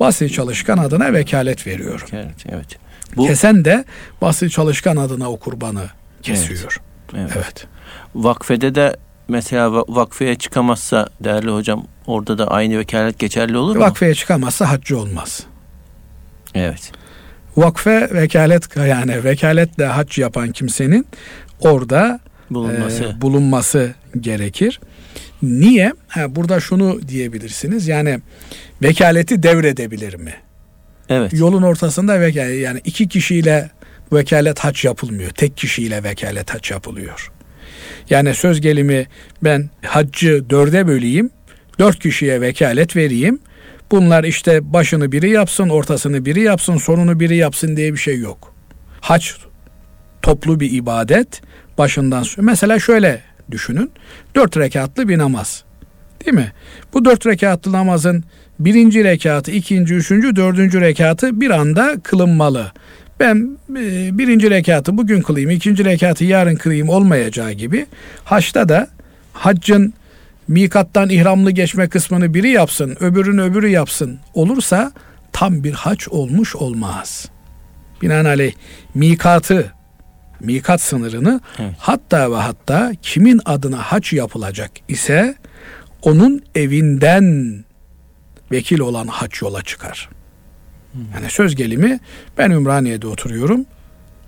[0.00, 2.08] Basri çalışkan adına vekalet veriyorum.
[2.12, 2.78] Evet, evet.
[3.16, 3.26] Bu...
[3.26, 3.84] Kesen de
[4.20, 5.84] basri çalışkan adına o kurbanı
[6.22, 6.80] kesiyor.
[7.14, 7.30] Evet.
[7.36, 7.36] evet.
[7.36, 7.66] evet.
[8.14, 8.96] Vakfede de
[9.28, 13.82] mesela vakfeye çıkamazsa değerli hocam orada da aynı vekalet geçerli olur mu?
[13.82, 15.40] Vakfeye çıkamazsa haccı olmaz.
[16.54, 16.92] Evet.
[17.56, 21.06] Vakfe vekalet yani vekaletle hac yapan kimsenin
[21.60, 23.04] orada Bulunması.
[23.04, 24.80] e, bulunması gerekir.
[25.42, 25.92] Niye?
[26.08, 27.88] Ha, burada şunu diyebilirsiniz.
[27.88, 28.20] Yani
[28.82, 30.34] vekaleti devredebilir mi?
[31.08, 31.32] evet.
[31.34, 33.70] Yolun ortasında vekalet yani iki kişiyle
[34.12, 35.30] vekalet haç yapılmıyor.
[35.30, 37.32] Tek kişiyle vekalet haç yapılıyor.
[38.10, 39.06] Yani söz gelimi
[39.44, 41.30] ben haccı dörde böleyim.
[41.78, 43.38] Dört kişiye vekalet vereyim.
[43.90, 48.54] Bunlar işte başını biri yapsın, ortasını biri yapsın, sonunu biri yapsın diye bir şey yok.
[49.00, 49.26] Hac
[50.22, 51.42] toplu bir ibadet.
[51.78, 53.90] Başından mesela şöyle düşünün.
[54.34, 55.64] Dört rekatlı bir namaz.
[56.24, 56.52] Değil mi?
[56.92, 58.24] Bu dört rekatlı namazın
[58.58, 62.72] birinci rekatı, ikinci, üçüncü, dördüncü rekatı bir anda kılınmalı.
[63.20, 67.86] Ben e, birinci rekatı bugün kılayım, ikinci rekatı yarın kılayım olmayacağı gibi
[68.24, 68.88] haçta da
[69.32, 69.94] haccın
[70.48, 74.92] mikattan ihramlı geçme kısmını biri yapsın, öbürünü öbürü yapsın olursa
[75.32, 77.28] tam bir haç olmuş olmaz.
[78.02, 78.52] Binaenaleyh
[78.94, 79.72] mikatı,
[80.40, 81.74] mikat sınırını Evet.
[81.78, 85.34] hatta ve hatta kimin adına haç yapılacak ise
[86.02, 87.64] onun evinden
[88.52, 90.08] vekil olan haç yola çıkar.
[91.14, 92.00] Yani söz gelimi
[92.38, 93.64] ben Ümraniye'de oturuyorum.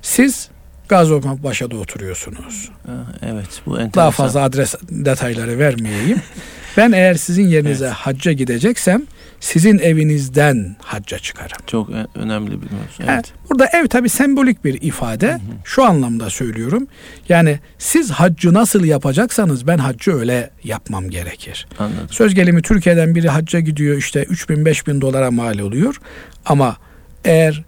[0.03, 0.49] Siz
[0.89, 2.71] Gaziantep'te oturuyorsunuz.
[2.87, 3.63] Ha, Evet.
[3.67, 3.93] Bu enteresan.
[3.95, 6.19] Daha fazla adres detayları vermeyeyim.
[6.77, 7.95] ben eğer sizin yerinize Evet.
[7.95, 9.03] hacca gideceksem
[9.41, 11.57] sizin evinizden hacca çıkarım.
[11.67, 13.03] Çok önemli bir mevzu.
[13.07, 13.33] Ha, Evet.
[13.51, 15.39] burada ev tabi sembolik bir ifade.
[15.65, 16.87] Şu anlamda söylüyorum.
[17.29, 21.67] Yani siz haccı nasıl yapacaksanız ben haccı öyle yapmam gerekir.
[21.79, 22.07] Anladım.
[22.11, 26.01] Söz gelimi Türkiye'den biri hacca gidiyor işte 3 bin 5 bin dolara mal oluyor.
[26.45, 26.77] Ama
[27.25, 27.65] eğer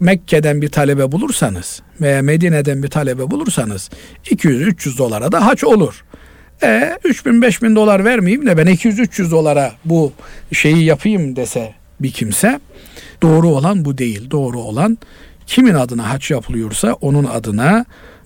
[0.00, 3.90] Mekke'den bir talebe bulursanız veya Medine'den bir talebe bulursanız
[4.24, 6.04] 200-300 dolara da haç olur.
[6.62, 10.12] E 3 bin 5 bin dolar vermeyeyim de ben 200-300 dolara bu
[10.52, 12.60] şeyi yapayım dese bir kimse
[13.22, 14.30] doğru olan bu değil.
[14.30, 14.98] Doğru olan
[15.46, 17.84] kimin adına haç yapılıyorsa onun adına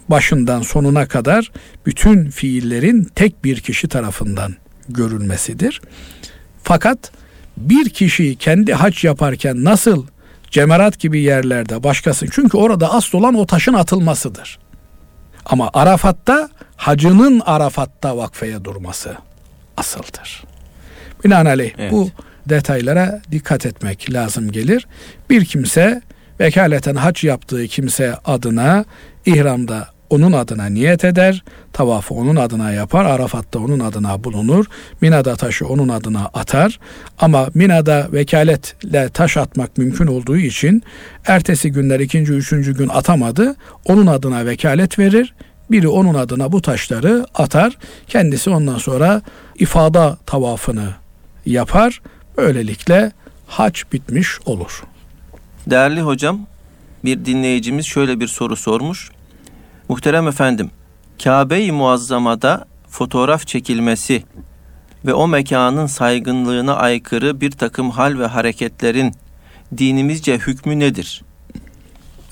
[0.09, 1.53] başından sonuna kadar
[1.87, 4.55] bütün fiillerin tek bir kişi tarafından
[4.89, 5.81] görülmesidir.
[6.63, 7.13] Fakat
[7.57, 10.07] bir kişi kendi haç yaparken nasıl
[10.51, 14.59] cemerat gibi yerlerde başkası çünkü orada asıl olan o taşın atılmasıdır.
[15.47, 19.17] Ama Arafat'ta hacının Arafat'ta vakfeye durması
[19.77, 20.45] asıldır.
[21.25, 21.93] Binaenaleyh Evet.
[21.93, 22.11] bu
[22.47, 24.87] detaylara dikkat etmek lazım gelir.
[25.31, 26.03] Bir kimse
[26.41, 28.85] vekaleten hac yaptığı kimse adına
[29.27, 34.67] ihramda onun adına niyet eder, tavafı onun adına yapar, Arafat'ta onun adına bulunur,
[35.01, 36.79] Mina'da taşı onun adına atar.
[37.19, 40.83] Ama Mina'da vekaletle taş atmak mümkün olduğu için
[41.27, 45.35] ertesi günler ikinci, üçüncü gün atamadı, onun adına vekalet verir.
[45.71, 47.79] Biri onun adına bu taşları atar.
[48.09, 49.23] Kendisi ondan sonra
[49.59, 50.89] ifada tavafını
[51.47, 52.03] yapar.
[52.37, 53.13] Böylelikle
[53.47, 54.83] hac bitmiş olur.
[55.67, 56.47] Değerli hocam,
[57.05, 59.11] bir dinleyicimiz şöyle bir soru sormuş.
[59.89, 60.71] Muhterem efendim,
[61.25, 64.23] Kabe-i Muazzama'da fotoğraf çekilmesi
[65.07, 69.15] ve o mekanın saygınlığına aykırı bir takım hal ve hareketlerin
[69.79, 71.23] dinimizce hükmü nedir?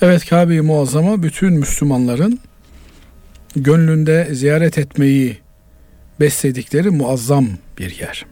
[0.01, 2.39] Evet Kabe-i Muazzama bütün Müslümanların
[3.55, 5.37] gönlünde ziyaret etmeyi
[6.19, 8.25] besledikleri muazzam bir yer.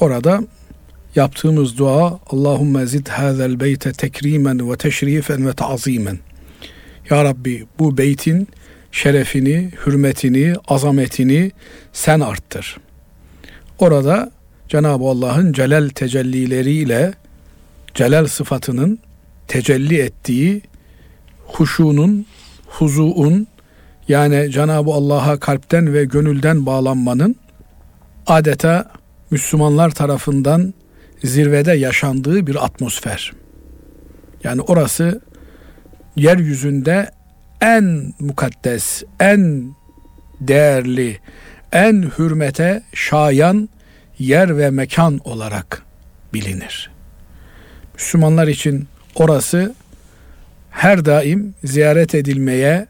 [0.00, 0.40] Orada
[1.14, 6.18] yaptığımız dua Allahümme zid hazel beyte tekrimen ve teşrifen ve ta'zimen.
[7.10, 8.48] Ya Rabbi bu beytin
[8.92, 11.52] şerefini, hürmetini, azametini
[11.92, 12.76] sen arttır.
[13.78, 14.30] Orada
[14.68, 17.14] Cenab-ı Allah'ın celal tecellileriyle
[17.94, 18.98] celal sıfatının
[19.48, 20.62] tecelli ettiği
[21.46, 22.26] huşunun,
[22.66, 23.46] huzuun
[24.08, 27.36] yani Cenab-ı Allah'a kalpten ve gönülden bağlanmanın
[28.26, 28.90] adeta
[29.30, 30.74] Müslümanlar tarafından
[31.24, 33.32] zirvede yaşandığı bir atmosfer.
[34.44, 35.20] Yani orası
[36.18, 37.10] yeryüzünde
[37.60, 39.72] en mukaddes, en
[40.40, 41.18] değerli,
[41.72, 43.68] en hürmete şayan
[44.18, 45.82] yer ve mekan olarak
[46.32, 46.90] bilinir.
[47.94, 49.74] Müslümanlar için orası
[50.70, 52.86] her daim ziyaret edilmeye,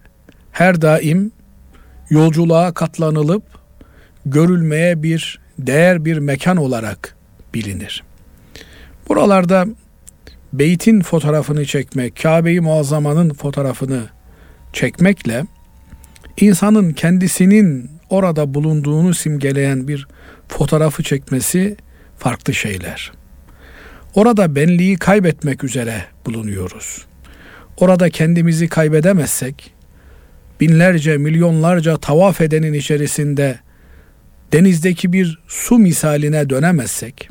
[0.52, 1.32] her daim
[2.10, 3.42] yolculuğa katlanılıp
[4.26, 7.16] görülmeye bir değer bir mekan olarak
[7.54, 8.04] bilinir.
[9.08, 9.66] Buralarda
[10.52, 14.02] beytin fotoğrafını çekmek, Kabe-i Muazzama'nın fotoğrafını
[14.72, 15.44] çekmekle
[16.36, 20.08] insanın kendisinin orada bulunduğunu simgeleyen bir
[20.48, 21.76] fotoğrafı çekmesi
[22.18, 23.12] farklı şeyler.
[24.14, 27.04] Orada benliği kaybetmek üzere bulunuyoruz.
[27.76, 29.74] Orada kendimizi kaybedemezsek,
[30.60, 33.58] binlerce, milyonlarca tavaf edenin içerisinde
[34.52, 37.30] denizdeki bir su misaline dönemezsek,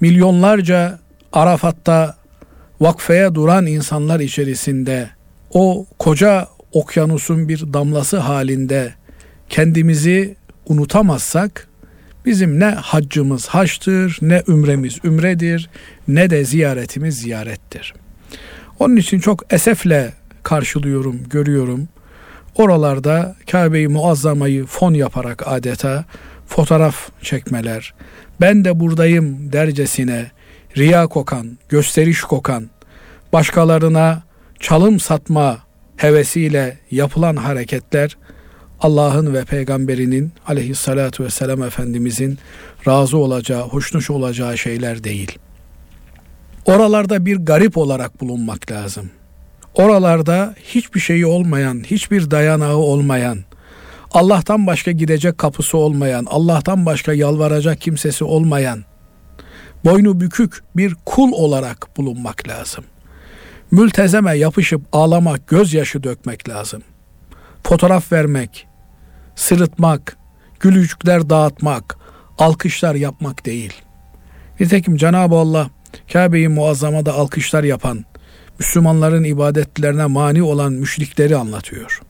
[0.00, 0.98] milyonlarca
[1.32, 2.17] Arafat'ta
[2.80, 5.10] vakfeye duran insanlar içerisinde
[5.50, 8.94] o koca okyanusun bir damlası halinde
[9.48, 10.36] kendimizi
[10.66, 11.68] unutamazsak
[12.26, 15.70] bizim ne haccımız haçtır, ne ümremiz ümredir,
[16.08, 17.94] ne de ziyaretimiz ziyarettir.
[18.78, 20.12] Onun için çok esefle
[20.42, 21.88] karşılıyorum, görüyorum.
[22.54, 26.04] Oralarda Kabe-i Muazzama'yı fon yaparak adeta
[26.46, 27.94] fotoğraf çekmeler,
[28.40, 30.30] ben de buradayım dercesine
[30.78, 32.70] riya kokan, gösteriş kokan,
[33.32, 34.22] başkalarına
[34.60, 35.58] çalım satma
[35.96, 38.16] hevesiyle yapılan hareketler
[38.80, 42.38] Allah'ın ve peygamberinin aleyhissalatu vesselam Efendimizin
[42.86, 45.38] razı olacağı, hoşnuş olacağı şeyler değil.
[46.66, 49.10] Oralarda bir garip olarak bulunmak lazım.
[49.74, 53.38] Oralarda hiçbir şeyi olmayan, hiçbir dayanağı olmayan,
[54.10, 58.84] Allah'tan başka gidecek kapısı olmayan, Allah'tan başka yalvaracak kimsesi olmayan,
[59.84, 62.84] boynu bükük bir kul olarak bulunmak lazım.
[63.70, 66.82] Mültezeme yapışıp ağlamak, gözyaşı dökmek lazım.
[67.62, 68.66] Fotoğraf vermek,
[69.36, 70.16] sırıtmak,
[70.60, 71.98] gülücükler dağıtmak,
[72.38, 73.72] alkışlar yapmak değil.
[74.60, 75.70] Nitekim Cenab-ı Allah
[76.12, 78.04] Kabe-i Muazzama'da alkışlar yapan,
[78.58, 82.00] Müslümanların ibadetlerine mani olan müşrikleri anlatıyor.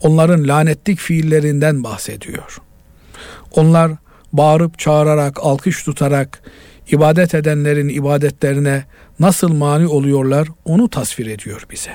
[0.00, 2.58] Onların lanetlik fiillerinden bahsediyor.
[3.52, 3.92] Onlar
[4.32, 6.42] bağırıp çağırarak, alkış tutarak
[6.92, 8.84] ibadet edenlerin ibadetlerine
[9.20, 11.92] nasıl mani oluyorlar onu tasvir ediyor bize.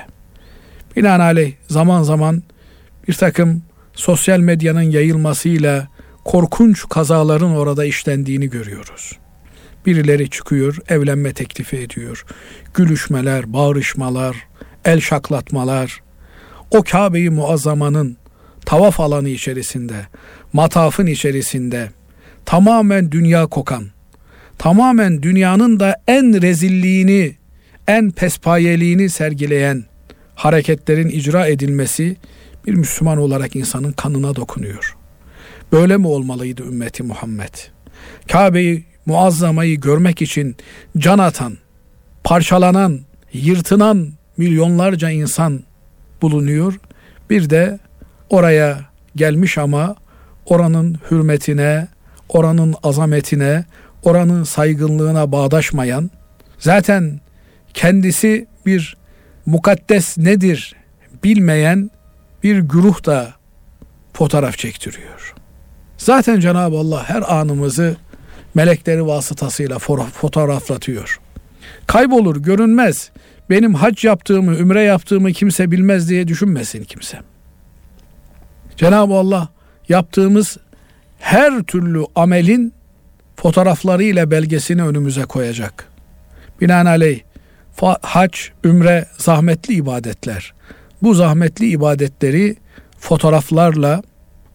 [0.96, 2.42] Binaenaleyh zaman zaman
[3.08, 3.62] bir takım
[3.94, 5.88] sosyal medyanın yayılmasıyla
[6.24, 9.18] korkunç kazaların orada işlendiğini görüyoruz.
[9.86, 12.24] Birileri çıkıyor, evlenme teklifi ediyor.
[12.74, 14.36] Gülüşmeler, bağırışmalar,
[14.84, 16.00] el şaklatmalar.
[16.70, 18.16] O Kabe-i Muazzama'nın
[18.66, 20.06] tavaf alanı içerisinde,
[20.52, 21.90] matafın içerisinde
[22.44, 23.84] tamamen dünya kokan,
[24.58, 27.36] tamamen dünyanın da en rezilliğini,
[27.88, 29.84] en pespayeliğini sergileyen
[30.34, 32.16] hareketlerin icra edilmesi
[32.66, 34.96] bir Müslüman olarak insanın kanına dokunuyor.
[35.72, 37.54] Böyle mi olmalıydı ümmeti Muhammed?
[38.32, 40.56] Kabe'yi muazzamayı görmek için
[40.98, 41.58] can atan,
[42.24, 43.00] parçalanan,
[43.32, 45.60] yırtınan milyonlarca insan
[46.22, 46.80] bulunuyor.
[47.30, 47.78] Bir de
[48.30, 48.80] oraya
[49.16, 49.96] gelmiş ama
[50.46, 51.88] oranın hürmetine,
[52.28, 53.64] oranın azametine,
[54.02, 56.10] oranın saygınlığına bağdaşmayan,
[56.58, 57.20] zaten
[57.74, 58.96] kendisi bir
[59.46, 60.76] mukaddes nedir
[61.24, 61.90] bilmeyen
[62.42, 63.32] bir güruh da
[64.12, 65.34] fotoğraf çektiriyor.
[65.98, 67.96] Zaten Cenab-ı Allah her anımızı
[68.54, 71.20] melekleri vasıtasıyla fotoğraflatıyor.
[71.86, 73.10] Kaybolur, görünmez.
[73.50, 77.18] Benim hac yaptığımı, ümre yaptığımı kimse bilmez diye düşünmesin kimse.
[78.76, 79.48] Cenab-ı Allah
[79.88, 80.56] yaptığımız
[81.18, 82.74] her türlü amelin
[83.36, 85.88] fotoğraflarıyla belgesini önümüze koyacak.
[86.60, 87.20] Binaenaleyh
[88.02, 90.54] hac, ümre zahmetli ibadetler.
[91.02, 92.56] Bu zahmetli ibadetleri
[92.98, 94.02] fotoğraflarla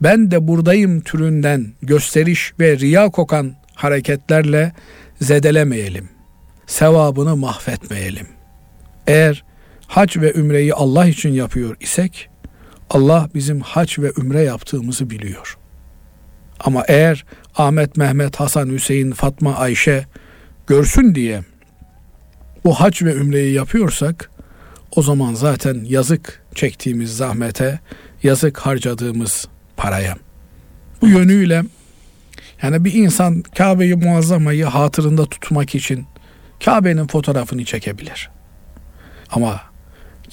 [0.01, 4.71] ben de buradayım türünden gösteriş ve riya kokan hareketlerle
[5.21, 6.09] zedelemeyelim.
[6.67, 8.27] Sevabını mahvetmeyelim.
[9.07, 9.43] Eğer
[9.87, 12.29] hac ve ümreyi Allah için yapıyor isek
[12.89, 15.57] Allah bizim hac ve ümre yaptığımızı biliyor.
[16.63, 20.05] Ama eğer Ahmet, Mehmet, Hasan, Hüseyin, Fatma, Ayşe
[20.67, 21.41] görsün diye
[22.63, 24.29] bu hac ve ümreyi yapıyorsak
[24.95, 27.79] o zaman zaten yazık çektiğimiz zahmete,
[28.23, 29.47] yazık harcadığımız
[29.77, 30.15] paraya.
[31.01, 31.63] Bu yönüyle
[32.63, 36.05] yani bir insan Kabe'yi muazzamayı hatırında tutmak için
[36.65, 38.29] Kabe'nin fotoğrafını çekebilir.
[39.31, 39.61] Ama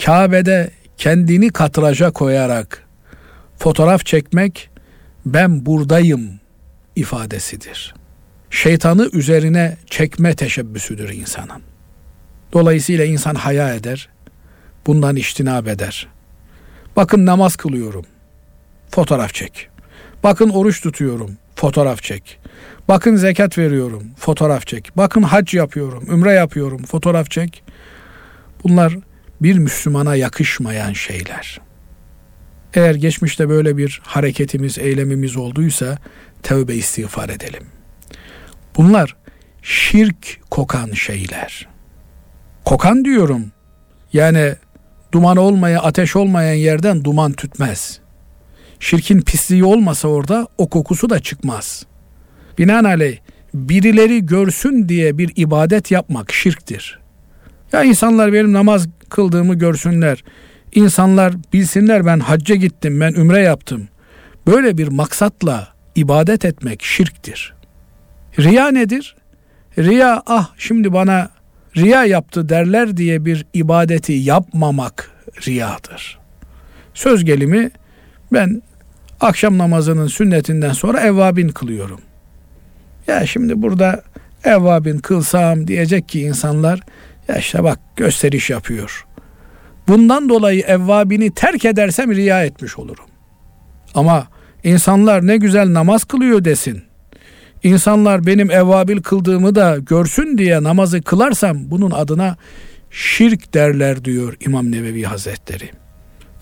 [0.05, 2.85] Kabe'de kendini katıraca koyarak
[3.59, 4.68] fotoğraf çekmek
[5.35, 6.41] ben buradayım
[6.97, 7.95] ifadesidir.
[8.51, 11.63] Şeytanı üzerine çekme teşebbüsüdür insanın.
[12.53, 14.09] Dolayısıyla insan haya eder,
[14.87, 16.09] bundan iştinab eder.
[16.97, 18.05] Bakın namaz kılıyorum,
[18.91, 19.69] fotoğraf çek.
[20.25, 22.39] Bakın oruç tutuyorum, fotoğraf çek.
[22.89, 24.97] Bakın zekat veriyorum, fotoğraf çek.
[24.97, 27.63] Bakın hac yapıyorum, ümre yapıyorum, fotoğraf çek.
[28.65, 28.97] Bunlar
[29.41, 31.61] bir Müslümana yakışmayan şeyler.
[32.75, 35.99] Eğer geçmişte böyle bir hareketimiz, eylemimiz olduysa
[36.43, 37.63] tövbe istiğfar edelim.
[38.77, 39.17] Bunlar
[39.63, 41.69] şirk kokan şeyler.
[42.65, 43.53] Kokan diyorum.
[44.13, 44.55] Yani
[45.13, 48.01] duman olmayan, ateş olmayan yerden duman tütmez.
[48.81, 51.87] Şirkin pisliği olmasa orada o kokusu da çıkmaz.
[52.59, 53.19] Binaenaleyh
[53.55, 56.99] birileri görsün diye bir ibadet yapmak şirktir.
[57.73, 60.25] Ya insanlar benim namaz kıldığımı görsünler.
[60.73, 63.89] İnsanlar bilsinler ben hacca gittim, ben ümre yaptım.
[64.47, 67.55] Böyle bir maksatla ibadet etmek şirktir.
[68.39, 69.17] Riya nedir?
[69.79, 71.31] Riya ah şimdi bana
[71.77, 75.11] riya yaptı derler diye bir ibadeti yapmamak
[75.47, 76.19] riyadır.
[76.95, 77.71] Söz gelimi
[78.33, 78.63] ben
[79.21, 82.01] akşam namazının sünnetinden sonra evvabin kılıyorum.
[83.07, 84.03] Ya şimdi burada
[84.45, 86.81] evvabin kılsam diyecek ki insanlar
[87.29, 89.07] ya işte bak gösteriş yapıyor.
[89.89, 93.05] Bundan dolayı evvabini terk edersem riya etmiş olurum.
[93.95, 94.29] Ama
[94.65, 96.83] insanlar ne güzel namaz kılıyor desin.
[97.63, 102.37] İnsanlar benim evvabil kıldığımı da görsün diye namazı kılarsam bunun adına
[102.91, 105.71] şirk derler diyor İmam Nevevi Hazretleri.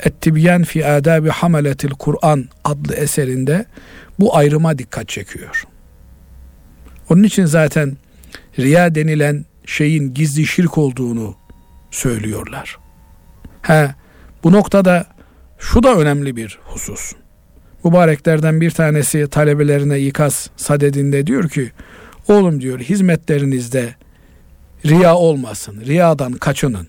[0.01, 3.67] Ettibyan fi adabi hamaletil Kur'an adlı eserinde
[4.19, 5.65] bu ayrıma dikkat çekiyor.
[7.11, 7.97] Onun için zaten
[8.59, 11.37] riya denilen şeyin gizli şirk olduğunu
[11.91, 12.86] söylüyorlar.
[13.67, 13.95] He,
[14.45, 15.07] bu noktada
[15.59, 17.13] şu da önemli bir husus.
[17.85, 21.73] Mübareklerden bir tanesi talebelerine ikaz sadedinde diyor ki,
[22.29, 23.95] oğlum diyor hizmetlerinizde
[24.85, 26.89] riya olmasın, riyadan kaçının.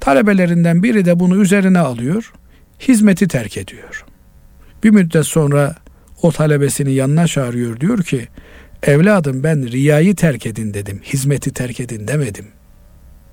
[0.00, 2.32] Talebelerinden biri de bunu üzerine alıyor,
[2.80, 4.04] hizmeti terk ediyor.
[4.84, 5.76] Bir müddet sonra
[6.22, 8.28] o talebesini yanına çağırıyor diyor ki,
[8.82, 12.46] evladım ben riyayı terk edin dedim, hizmeti terk edin demedim.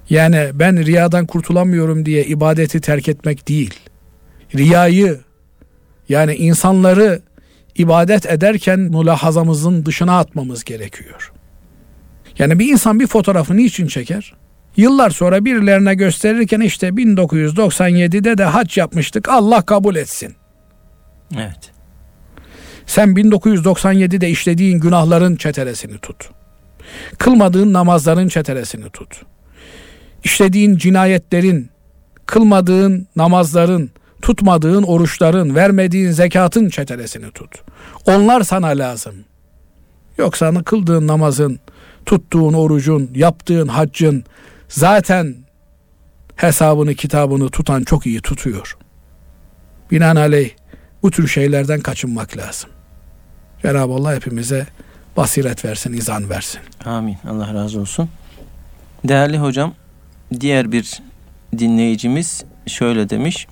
[0.10, 3.74] Yani ben riyadan kurtulamıyorum diye ibadeti terk etmek değil.
[4.56, 5.20] Riyayı
[6.10, 7.22] yani insanları
[7.76, 11.32] ibadet ederken mülahazamızın dışına atmamız gerekiyor.
[12.40, 14.34] Yani bir insan bir fotoğrafı niçin çeker?
[14.78, 20.36] Yıllar sonra birilerine gösterirken işte 1997'de de hac yapmıştık Allah kabul etsin.
[21.36, 21.72] Evet.
[22.86, 26.30] Sen 1997'de işlediğin günahların çetelesini tut.
[27.18, 29.22] Kılmadığın namazların çetelesini tut.
[30.24, 31.70] İşlediğin cinayetlerin,
[32.26, 33.92] kılmadığın namazların,
[34.22, 37.64] tutmadığın oruçların, vermediğin zekatın çetelesini tut.
[38.06, 39.16] Onlar sana lazım.
[40.18, 41.60] Yoksa kıldığın namazın,
[42.06, 44.24] tuttuğun orucun, yaptığın haccın
[44.70, 45.36] zaten
[46.36, 48.78] hesabını, kitabını tutan çok iyi tutuyor.
[49.92, 50.50] Binaenaleyh
[51.04, 52.70] bu tür şeylerden kaçınmak lazım.
[53.62, 54.68] Cenab-ı Allah hepimize
[55.18, 56.62] basiret versin, izan versin.
[56.86, 57.18] Amin.
[57.30, 58.10] Allah razı olsun.
[59.08, 59.74] Değerli hocam,
[60.40, 61.02] diğer bir
[61.58, 63.48] dinleyicimiz şöyle demiş.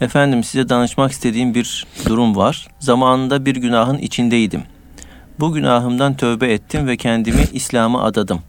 [0.00, 2.68] Efendim size danışmak istediğim bir durum var.
[2.80, 4.62] Zamanında bir günahın içindeydim.
[5.40, 8.40] Bu günahımdan tövbe ettim ve kendimi İslam'a adadım.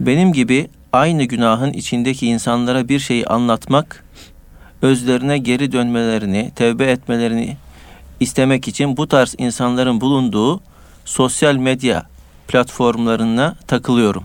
[0.00, 4.04] Benim gibi aynı günahın içindeki insanlara bir şeyi anlatmak,
[4.82, 7.56] özlerine geri dönmelerini, tövbe etmelerini
[8.20, 10.60] istemek için bu tarz insanların bulunduğu
[11.04, 12.06] sosyal medya
[12.48, 14.24] platformlarına takılıyorum.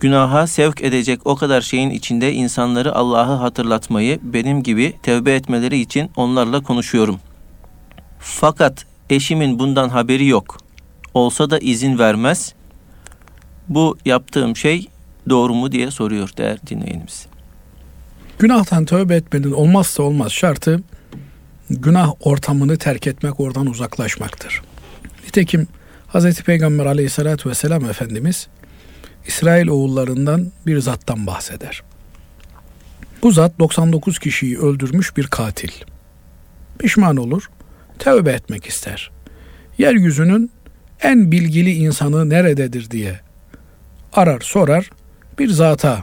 [0.00, 6.10] Günaha sevk edecek o kadar şeyin içinde insanları Allah'ı hatırlatmayı, benim gibi tevbe etmeleri için
[6.16, 7.20] onlarla konuşuyorum.
[8.18, 10.58] Fakat eşimin bundan haberi yok.
[11.14, 12.54] Olsa da izin vermez.
[13.68, 14.88] Bu yaptığım şey
[15.28, 17.26] doğru mu diye soruyor değerli dinleyenimiz.
[18.38, 20.82] Günahtan tövbe etmenin olmazsa olmaz şartı
[21.70, 24.62] günah ortamını terk etmek, oradan uzaklaşmaktır.
[25.26, 25.68] Nitekim
[26.14, 26.42] Hz.
[26.42, 28.48] Peygamber aleyhissalatü vesselam Efendimiz
[29.26, 31.82] İsrail oğullarından bir zattan bahseder.
[33.22, 35.70] Bu zat 99 kişiyi öldürmüş bir katil.
[36.78, 37.50] Pişman olur,
[37.98, 39.10] tövbe etmek ister.
[39.78, 40.50] Yeryüzünün
[41.02, 43.20] en bilgili insanı nerededir diye
[44.12, 44.90] arar sorar
[45.38, 46.02] bir zata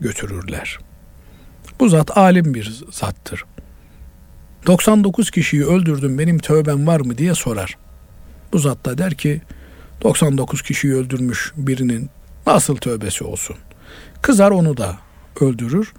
[0.00, 0.78] götürürler.
[1.80, 3.44] Bu zat alim bir zattır.
[4.66, 7.78] 99 kişiyi öldürdüm benim tövbem var mı diye sorar.
[8.52, 9.40] Bu zat da der ki
[10.02, 12.10] 99 kişiyi öldürmüş birinin
[12.46, 13.56] nasıl tövbesi olsun?
[14.22, 14.96] Kızar onu da
[15.40, 15.92] öldürür,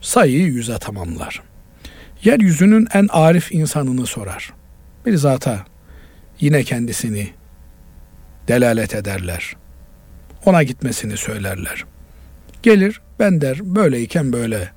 [0.00, 1.42] sayıyı yüze tamamlar.
[2.24, 4.52] Yeryüzünün en arif insanını sorar.
[5.06, 5.64] Bir zata
[6.40, 7.30] yine kendisini
[8.48, 9.56] delalet ederler.
[10.46, 11.84] Ona gitmesini söylerler.
[12.62, 14.70] Gelir ben der böyleyken böyle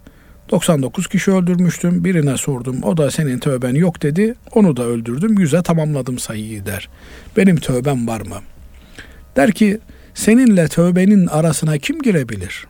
[0.51, 2.03] 99 kişi öldürmüştüm.
[2.03, 2.83] Birine sordum.
[2.83, 4.35] O da senin tövben yok dedi.
[4.53, 5.39] Onu da öldürdüm.
[5.39, 6.89] Yüze tamamladım sayıyı der.
[7.37, 8.35] Benim tövbem var mı?
[9.35, 9.79] Der ki
[10.13, 12.67] seninle tövbenin arasına kim girebilir?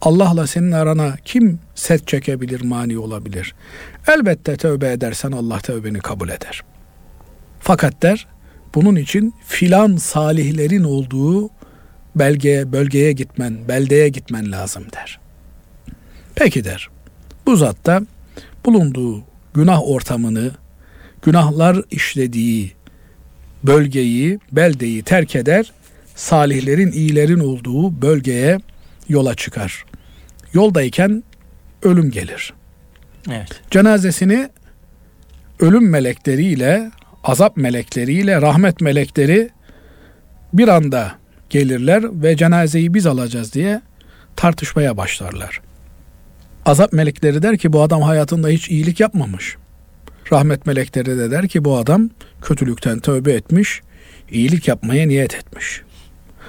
[0.00, 3.54] Allah'la senin arana kim set çekebilir, mani olabilir?
[4.08, 6.62] Elbette tövbe edersen Allah tövbeni kabul eder.
[7.60, 8.26] Fakat der,
[8.74, 11.50] bunun için filan salihlerin olduğu
[12.16, 15.18] belgeye, bölgeye gitmen, beldeye gitmen lazım der.
[16.34, 16.88] Peki der.
[17.46, 18.02] Bu zat da
[18.64, 19.22] bulunduğu
[19.54, 20.50] günah ortamını,
[21.22, 22.72] günahlar işlediği
[23.64, 25.72] bölgeyi, beldeyi terk eder
[26.14, 28.58] salihlerin, iyilerin olduğu bölgeye
[29.08, 29.84] yola çıkar.
[30.52, 31.24] Yoldayken
[31.82, 32.52] ölüm gelir.
[33.30, 33.60] Evet.
[33.70, 34.48] Cenazesini
[35.60, 36.90] ölüm melekleriyle,
[37.24, 39.50] azap melekleriyle, rahmet melekleri
[40.52, 41.14] bir anda
[41.50, 43.82] gelirler ve cenazeyi biz alacağız diye
[44.36, 45.60] tartışmaya başlarlar.
[46.66, 49.56] Azap melekleri der ki bu adam hayatında hiç iyilik yapmamış.
[50.32, 52.10] Rahmet melekleri de der ki bu adam
[52.42, 53.80] kötülükten tövbe etmiş,
[54.30, 55.82] iyilik yapmaya niyet etmiş.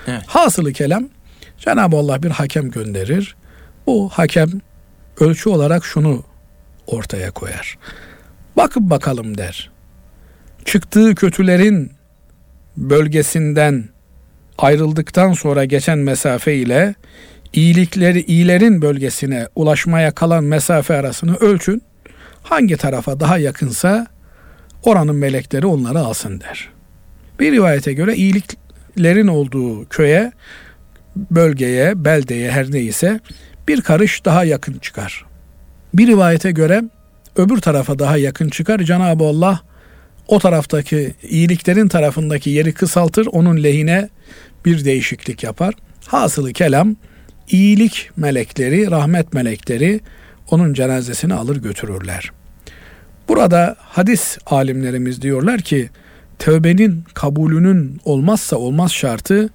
[0.08, 0.22] Evet.
[0.28, 1.10] Hasılı kelam
[1.58, 3.36] Cenab-ı Allah bir hakem gönderir.
[3.88, 4.50] Bu hakem
[5.20, 6.24] ölçü olarak şunu
[6.88, 7.78] ortaya koyar.
[8.58, 9.72] Bakın bakalım der.
[10.66, 11.92] Çıktığı kötülerin
[12.78, 13.90] bölgesinden
[14.58, 16.96] ayrıldıktan sonra geçen mesafe ile
[17.54, 21.82] iyilikleri iyilerin bölgesine ulaşmaya kalan mesafe arasını ölçün.
[22.44, 24.08] Hangi tarafa daha yakınsa
[24.84, 26.70] oranın melekleri onları alsın der.
[27.40, 28.16] Bir rivayete göre
[28.96, 30.32] iyiliklerin olduğu köye,
[31.16, 33.20] bölgeye, beldeye her neyse
[33.68, 35.26] bir karış daha yakın çıkar.
[35.94, 36.84] Bir rivayete göre
[37.36, 38.80] öbür tarafa daha yakın çıkar.
[38.80, 39.62] Cenab-ı Allah
[40.28, 44.10] o taraftaki iyiliklerin tarafındaki yeri kısaltır, onun lehine
[44.66, 45.74] bir değişiklik yapar.
[46.08, 46.96] Hasılı kelam
[47.50, 50.00] iyilik melekleri, rahmet melekleri
[50.52, 52.32] onun cenazesini alır götürürler.
[53.28, 55.90] Burada hadis alimlerimiz diyorlar ki
[56.40, 59.50] tövbenin kabulünün olmazsa olmaz şartı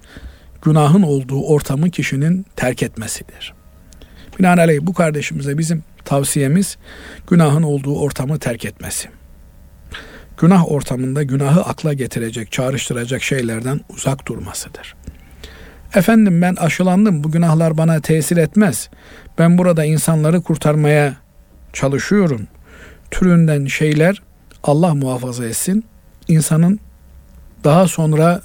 [0.62, 3.54] günahın olduğu ortamı kişinin terk etmesidir.
[4.38, 6.76] Binaenaleyh bu kardeşimize bizim tavsiyemiz
[7.30, 9.08] günahın olduğu ortamı terk etmesi.
[10.38, 14.94] Günah ortamında günahı akla getirecek, çağrıştıracak şeylerden uzak durmasıdır.
[15.94, 18.90] Efendim ben aşılandım bu günahlar bana tesir etmez.
[19.38, 21.16] Ben burada insanları kurtarmaya
[21.72, 22.46] çalışıyorum.
[23.10, 24.22] Türünden şeyler
[24.62, 25.84] Allah muhafaza etsin.
[26.30, 26.80] İnsanın
[27.64, 28.42] daha sonra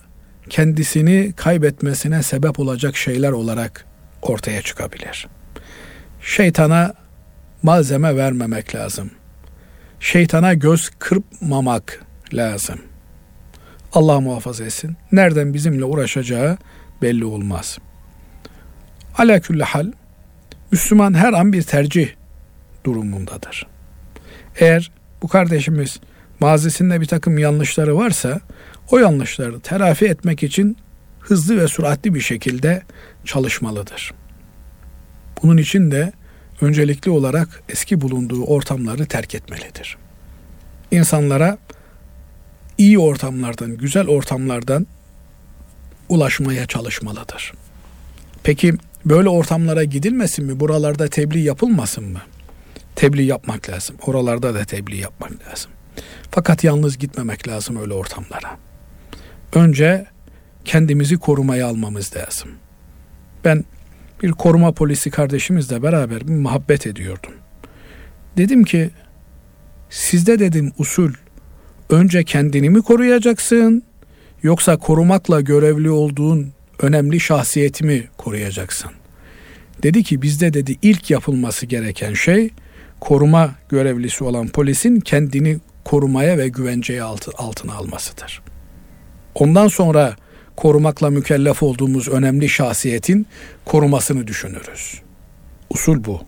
[0.50, 3.86] kendisini kaybetmesine sebep olacak şeyler olarak
[4.22, 5.28] ortaya çıkabilir.
[6.22, 6.94] Şeytana
[7.64, 9.12] malzeme vermemek lazım.
[10.00, 12.80] Şeytana göz kırpmamak lazım.
[13.94, 14.98] Allah muhafaza etsin.
[15.12, 16.58] Nereden bizimle uğraşacağı
[17.02, 17.78] belli olmaz.
[19.18, 19.92] Ala külli hal
[20.72, 22.10] Müslüman her an bir tercih
[22.84, 23.68] durumundadır.
[24.60, 26.00] Eğer bu kardeşimiz
[26.40, 28.40] mazisinde bir takım yanlışları varsa
[28.92, 30.78] o yanlışları telafi etmek için
[31.20, 32.84] hızlı ve süratli bir şekilde
[33.26, 34.14] çalışmalıdır.
[35.44, 36.12] Bunun için de
[36.62, 39.98] öncelikli olarak eski bulunduğu ortamları terk etmelidir.
[40.92, 41.58] İnsanlara
[42.78, 44.88] iyi ortamlardan, güzel ortamlardan
[46.10, 47.54] ulaşmaya çalışmalıdır.
[48.44, 48.74] Peki
[49.06, 50.60] böyle ortamlara gidilmesin mi?
[50.60, 52.22] Buralarda tebliğ yapılmasın mı?
[52.96, 53.96] Tebliğ yapmak lazım.
[54.06, 55.72] Oralarda da tebliğ yapmak lazım.
[56.32, 58.58] Fakat yalnız gitmemek lazım öyle ortamlara.
[59.54, 60.06] Önce
[60.66, 62.50] kendimizi korumaya almamız lazım.
[63.46, 63.66] Ben
[64.24, 67.34] bir koruma polisi kardeşimizle beraber bir muhabbet ediyordum.
[68.38, 68.90] Dedim ki
[69.90, 71.14] sizde dedim usul
[71.90, 73.84] önce kendini mi koruyacaksın
[74.46, 78.92] Yoksa korumakla görevli olduğun önemli şahsiyetimi koruyacaksın.
[79.84, 82.50] Dedi ki bizde dedi ilk yapılması gereken şey
[83.00, 88.42] koruma görevlisi olan polisin kendini korumaya ve güvenceye altı, altına almasıdır.
[89.36, 90.16] Ondan sonra
[90.56, 93.28] korumakla mükellef olduğumuz önemli şahsiyetin
[93.66, 95.02] korumasını düşünürüz.
[95.70, 96.22] Usul bu.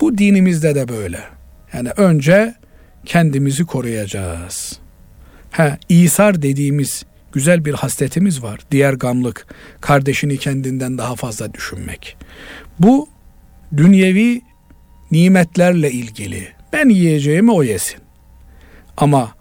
[0.00, 1.20] Bu dinimizde de böyle.
[1.72, 2.54] Yani önce
[3.04, 4.78] kendimizi koruyacağız.
[5.50, 8.60] Ha, İsar dediğimiz güzel bir hasletimiz var.
[8.70, 9.46] Diğer gamlık,
[9.80, 12.16] kardeşini kendinden daha fazla düşünmek.
[12.78, 13.08] Bu
[13.76, 14.42] dünyevi
[15.10, 16.48] nimetlerle ilgili.
[16.72, 18.01] Ben yiyeceğimi o yesin.
[18.96, 19.32] Ama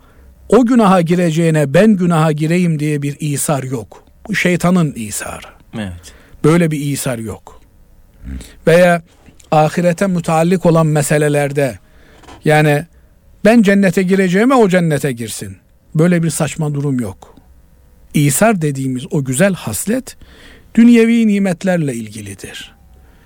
[0.49, 4.04] o günaha gireceğine ben günaha gireyim diye bir isar yok.
[4.28, 5.47] Bu şeytanın isarı.
[5.76, 6.14] Evet.
[6.43, 7.62] Böyle bir isar yok.
[8.68, 9.02] Veya
[9.52, 11.80] ahirete müteallik olan meselelerde
[12.45, 12.86] yani
[13.45, 15.58] ben cennete gireceğime o cennete girsin.
[15.95, 17.36] Böyle bir saçma durum yok.
[18.14, 20.18] İsar dediğimiz o güzel haslet
[20.76, 22.76] dünyevi nimetlerle ilgilidir.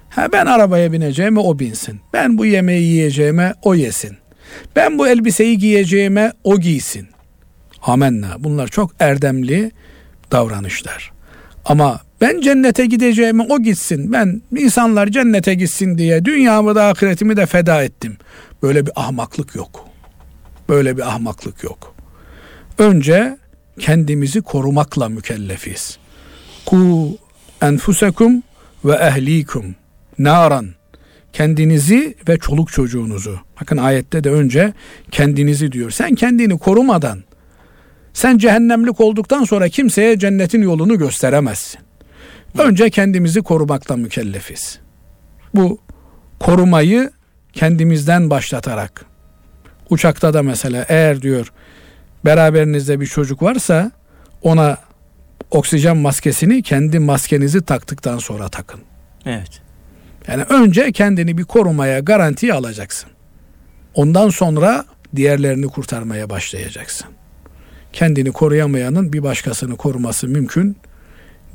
[0.09, 1.99] Ha ben arabaya bineceğime o binsin.
[2.13, 4.17] Ben bu yemeği yiyeceğime o yesin.
[4.75, 7.07] Ben bu elbiseyi giyeceğime o giysin.
[7.81, 8.35] Amenna.
[8.39, 9.71] Bunlar çok erdemli
[10.31, 11.11] davranışlar.
[11.65, 14.13] Ama ben cennete gideceğime o gitsin.
[14.13, 18.17] Ben insanlar cennete gitsin diye dünyamı da ahiretimi de feda ettim.
[18.63, 19.87] Böyle bir ahmaklık yok.
[20.69, 21.95] Böyle bir ahmaklık yok.
[22.77, 23.37] Önce
[23.79, 25.97] kendimizi korumakla mükellefiz.
[26.65, 27.17] Ku
[27.61, 28.43] enfusekum
[28.85, 29.75] ve ehlikum
[30.19, 30.69] naran.
[31.35, 33.39] Kendinizi ve çoluk çocuğunuzu.
[33.61, 34.73] Bakın ayette de önce
[35.11, 35.91] kendinizi diyor.
[35.91, 37.23] Sen kendini korumadan
[38.13, 41.81] sen cehennemlik olduktan sonra kimseye cennetin yolunu gösteremezsin.
[42.57, 44.79] Önce kendimizi korumakla mükellefiz.
[45.53, 45.79] Bu
[46.39, 47.11] korumayı
[47.53, 49.05] kendimizden başlatarak
[49.89, 51.51] uçakta da mesela eğer diyor
[52.25, 53.91] beraberinizde bir çocuk varsa
[54.41, 54.77] ona
[55.51, 58.79] oksijen maskesini kendi maskenizi taktıktan sonra takın.
[59.25, 59.64] Evet.
[60.27, 63.09] Yani önce kendini bir korumaya, garantiye alacaksın.
[63.93, 67.07] Ondan sonra diğerlerini kurtarmaya başlayacaksın.
[67.93, 70.77] Kendini koruyamayanın bir başkasını koruması mümkün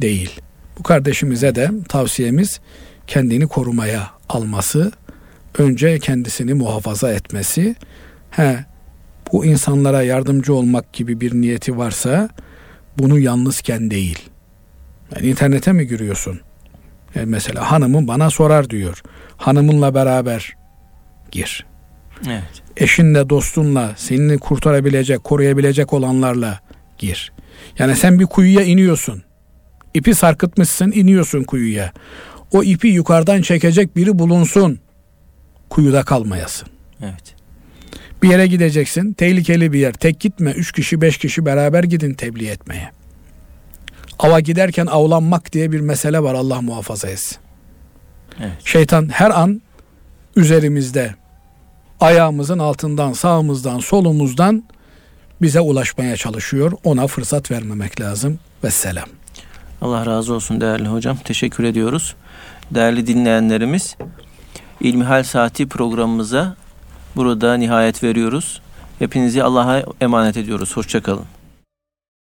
[0.00, 0.40] değil.
[0.78, 2.60] Bu kardeşimize de tavsiyemiz
[3.06, 4.92] kendini korumaya alması,
[5.58, 7.74] önce kendisini muhafaza etmesi.
[8.30, 8.64] He,
[9.32, 12.28] bu insanlara yardımcı olmak gibi bir niyeti varsa
[12.98, 14.18] bunu yalnızken değil.
[15.16, 16.40] Yani internete mi giriyorsun?
[17.14, 19.02] Yani mesela hanımım bana sorar diyor.
[19.36, 20.56] Hanımınla beraber
[21.30, 21.66] gir.
[22.26, 22.62] Evet.
[22.76, 26.60] Eşinle, dostunla, seni kurtarabilecek, koruyabilecek olanlarla
[26.98, 27.32] gir.
[27.78, 29.22] Yani sen bir kuyuya iniyorsun.
[29.94, 31.92] İpi sarkıtmışsın, iniyorsun kuyuya.
[32.52, 34.78] O ipi yukarıdan çekecek biri bulunsun.
[35.70, 36.68] Kuyuda kalmayasın.
[37.02, 37.34] Evet.
[38.22, 39.12] Bir yere gideceksin.
[39.12, 39.92] Tehlikeli bir yer.
[39.92, 40.50] Tek gitme.
[40.50, 42.90] Üç kişi, beş kişi beraber gidin tebliğ etmeye.
[44.20, 46.34] Ava giderken avlanmak diye bir mesele var.
[46.34, 47.38] Allah muhafaza etsin.
[48.40, 48.52] Evet.
[48.64, 49.62] Şeytan her an
[50.36, 51.14] üzerimizde
[52.00, 54.64] ayağımızın altından, sağımızdan, solumuzdan
[55.42, 56.72] bize ulaşmaya çalışıyor.
[56.84, 58.38] Ona fırsat vermemek lazım.
[58.64, 59.08] Vesselam.
[59.82, 61.16] Allah razı olsun değerli hocam.
[61.24, 62.14] Teşekkür ediyoruz.
[62.70, 63.96] Değerli dinleyenlerimiz,
[64.80, 66.56] İlmihal Saati programımıza
[67.16, 68.60] burada nihayet veriyoruz.
[68.98, 70.76] Hepinizi Allah'a emanet ediyoruz.
[70.76, 71.39] Hoşçakalın.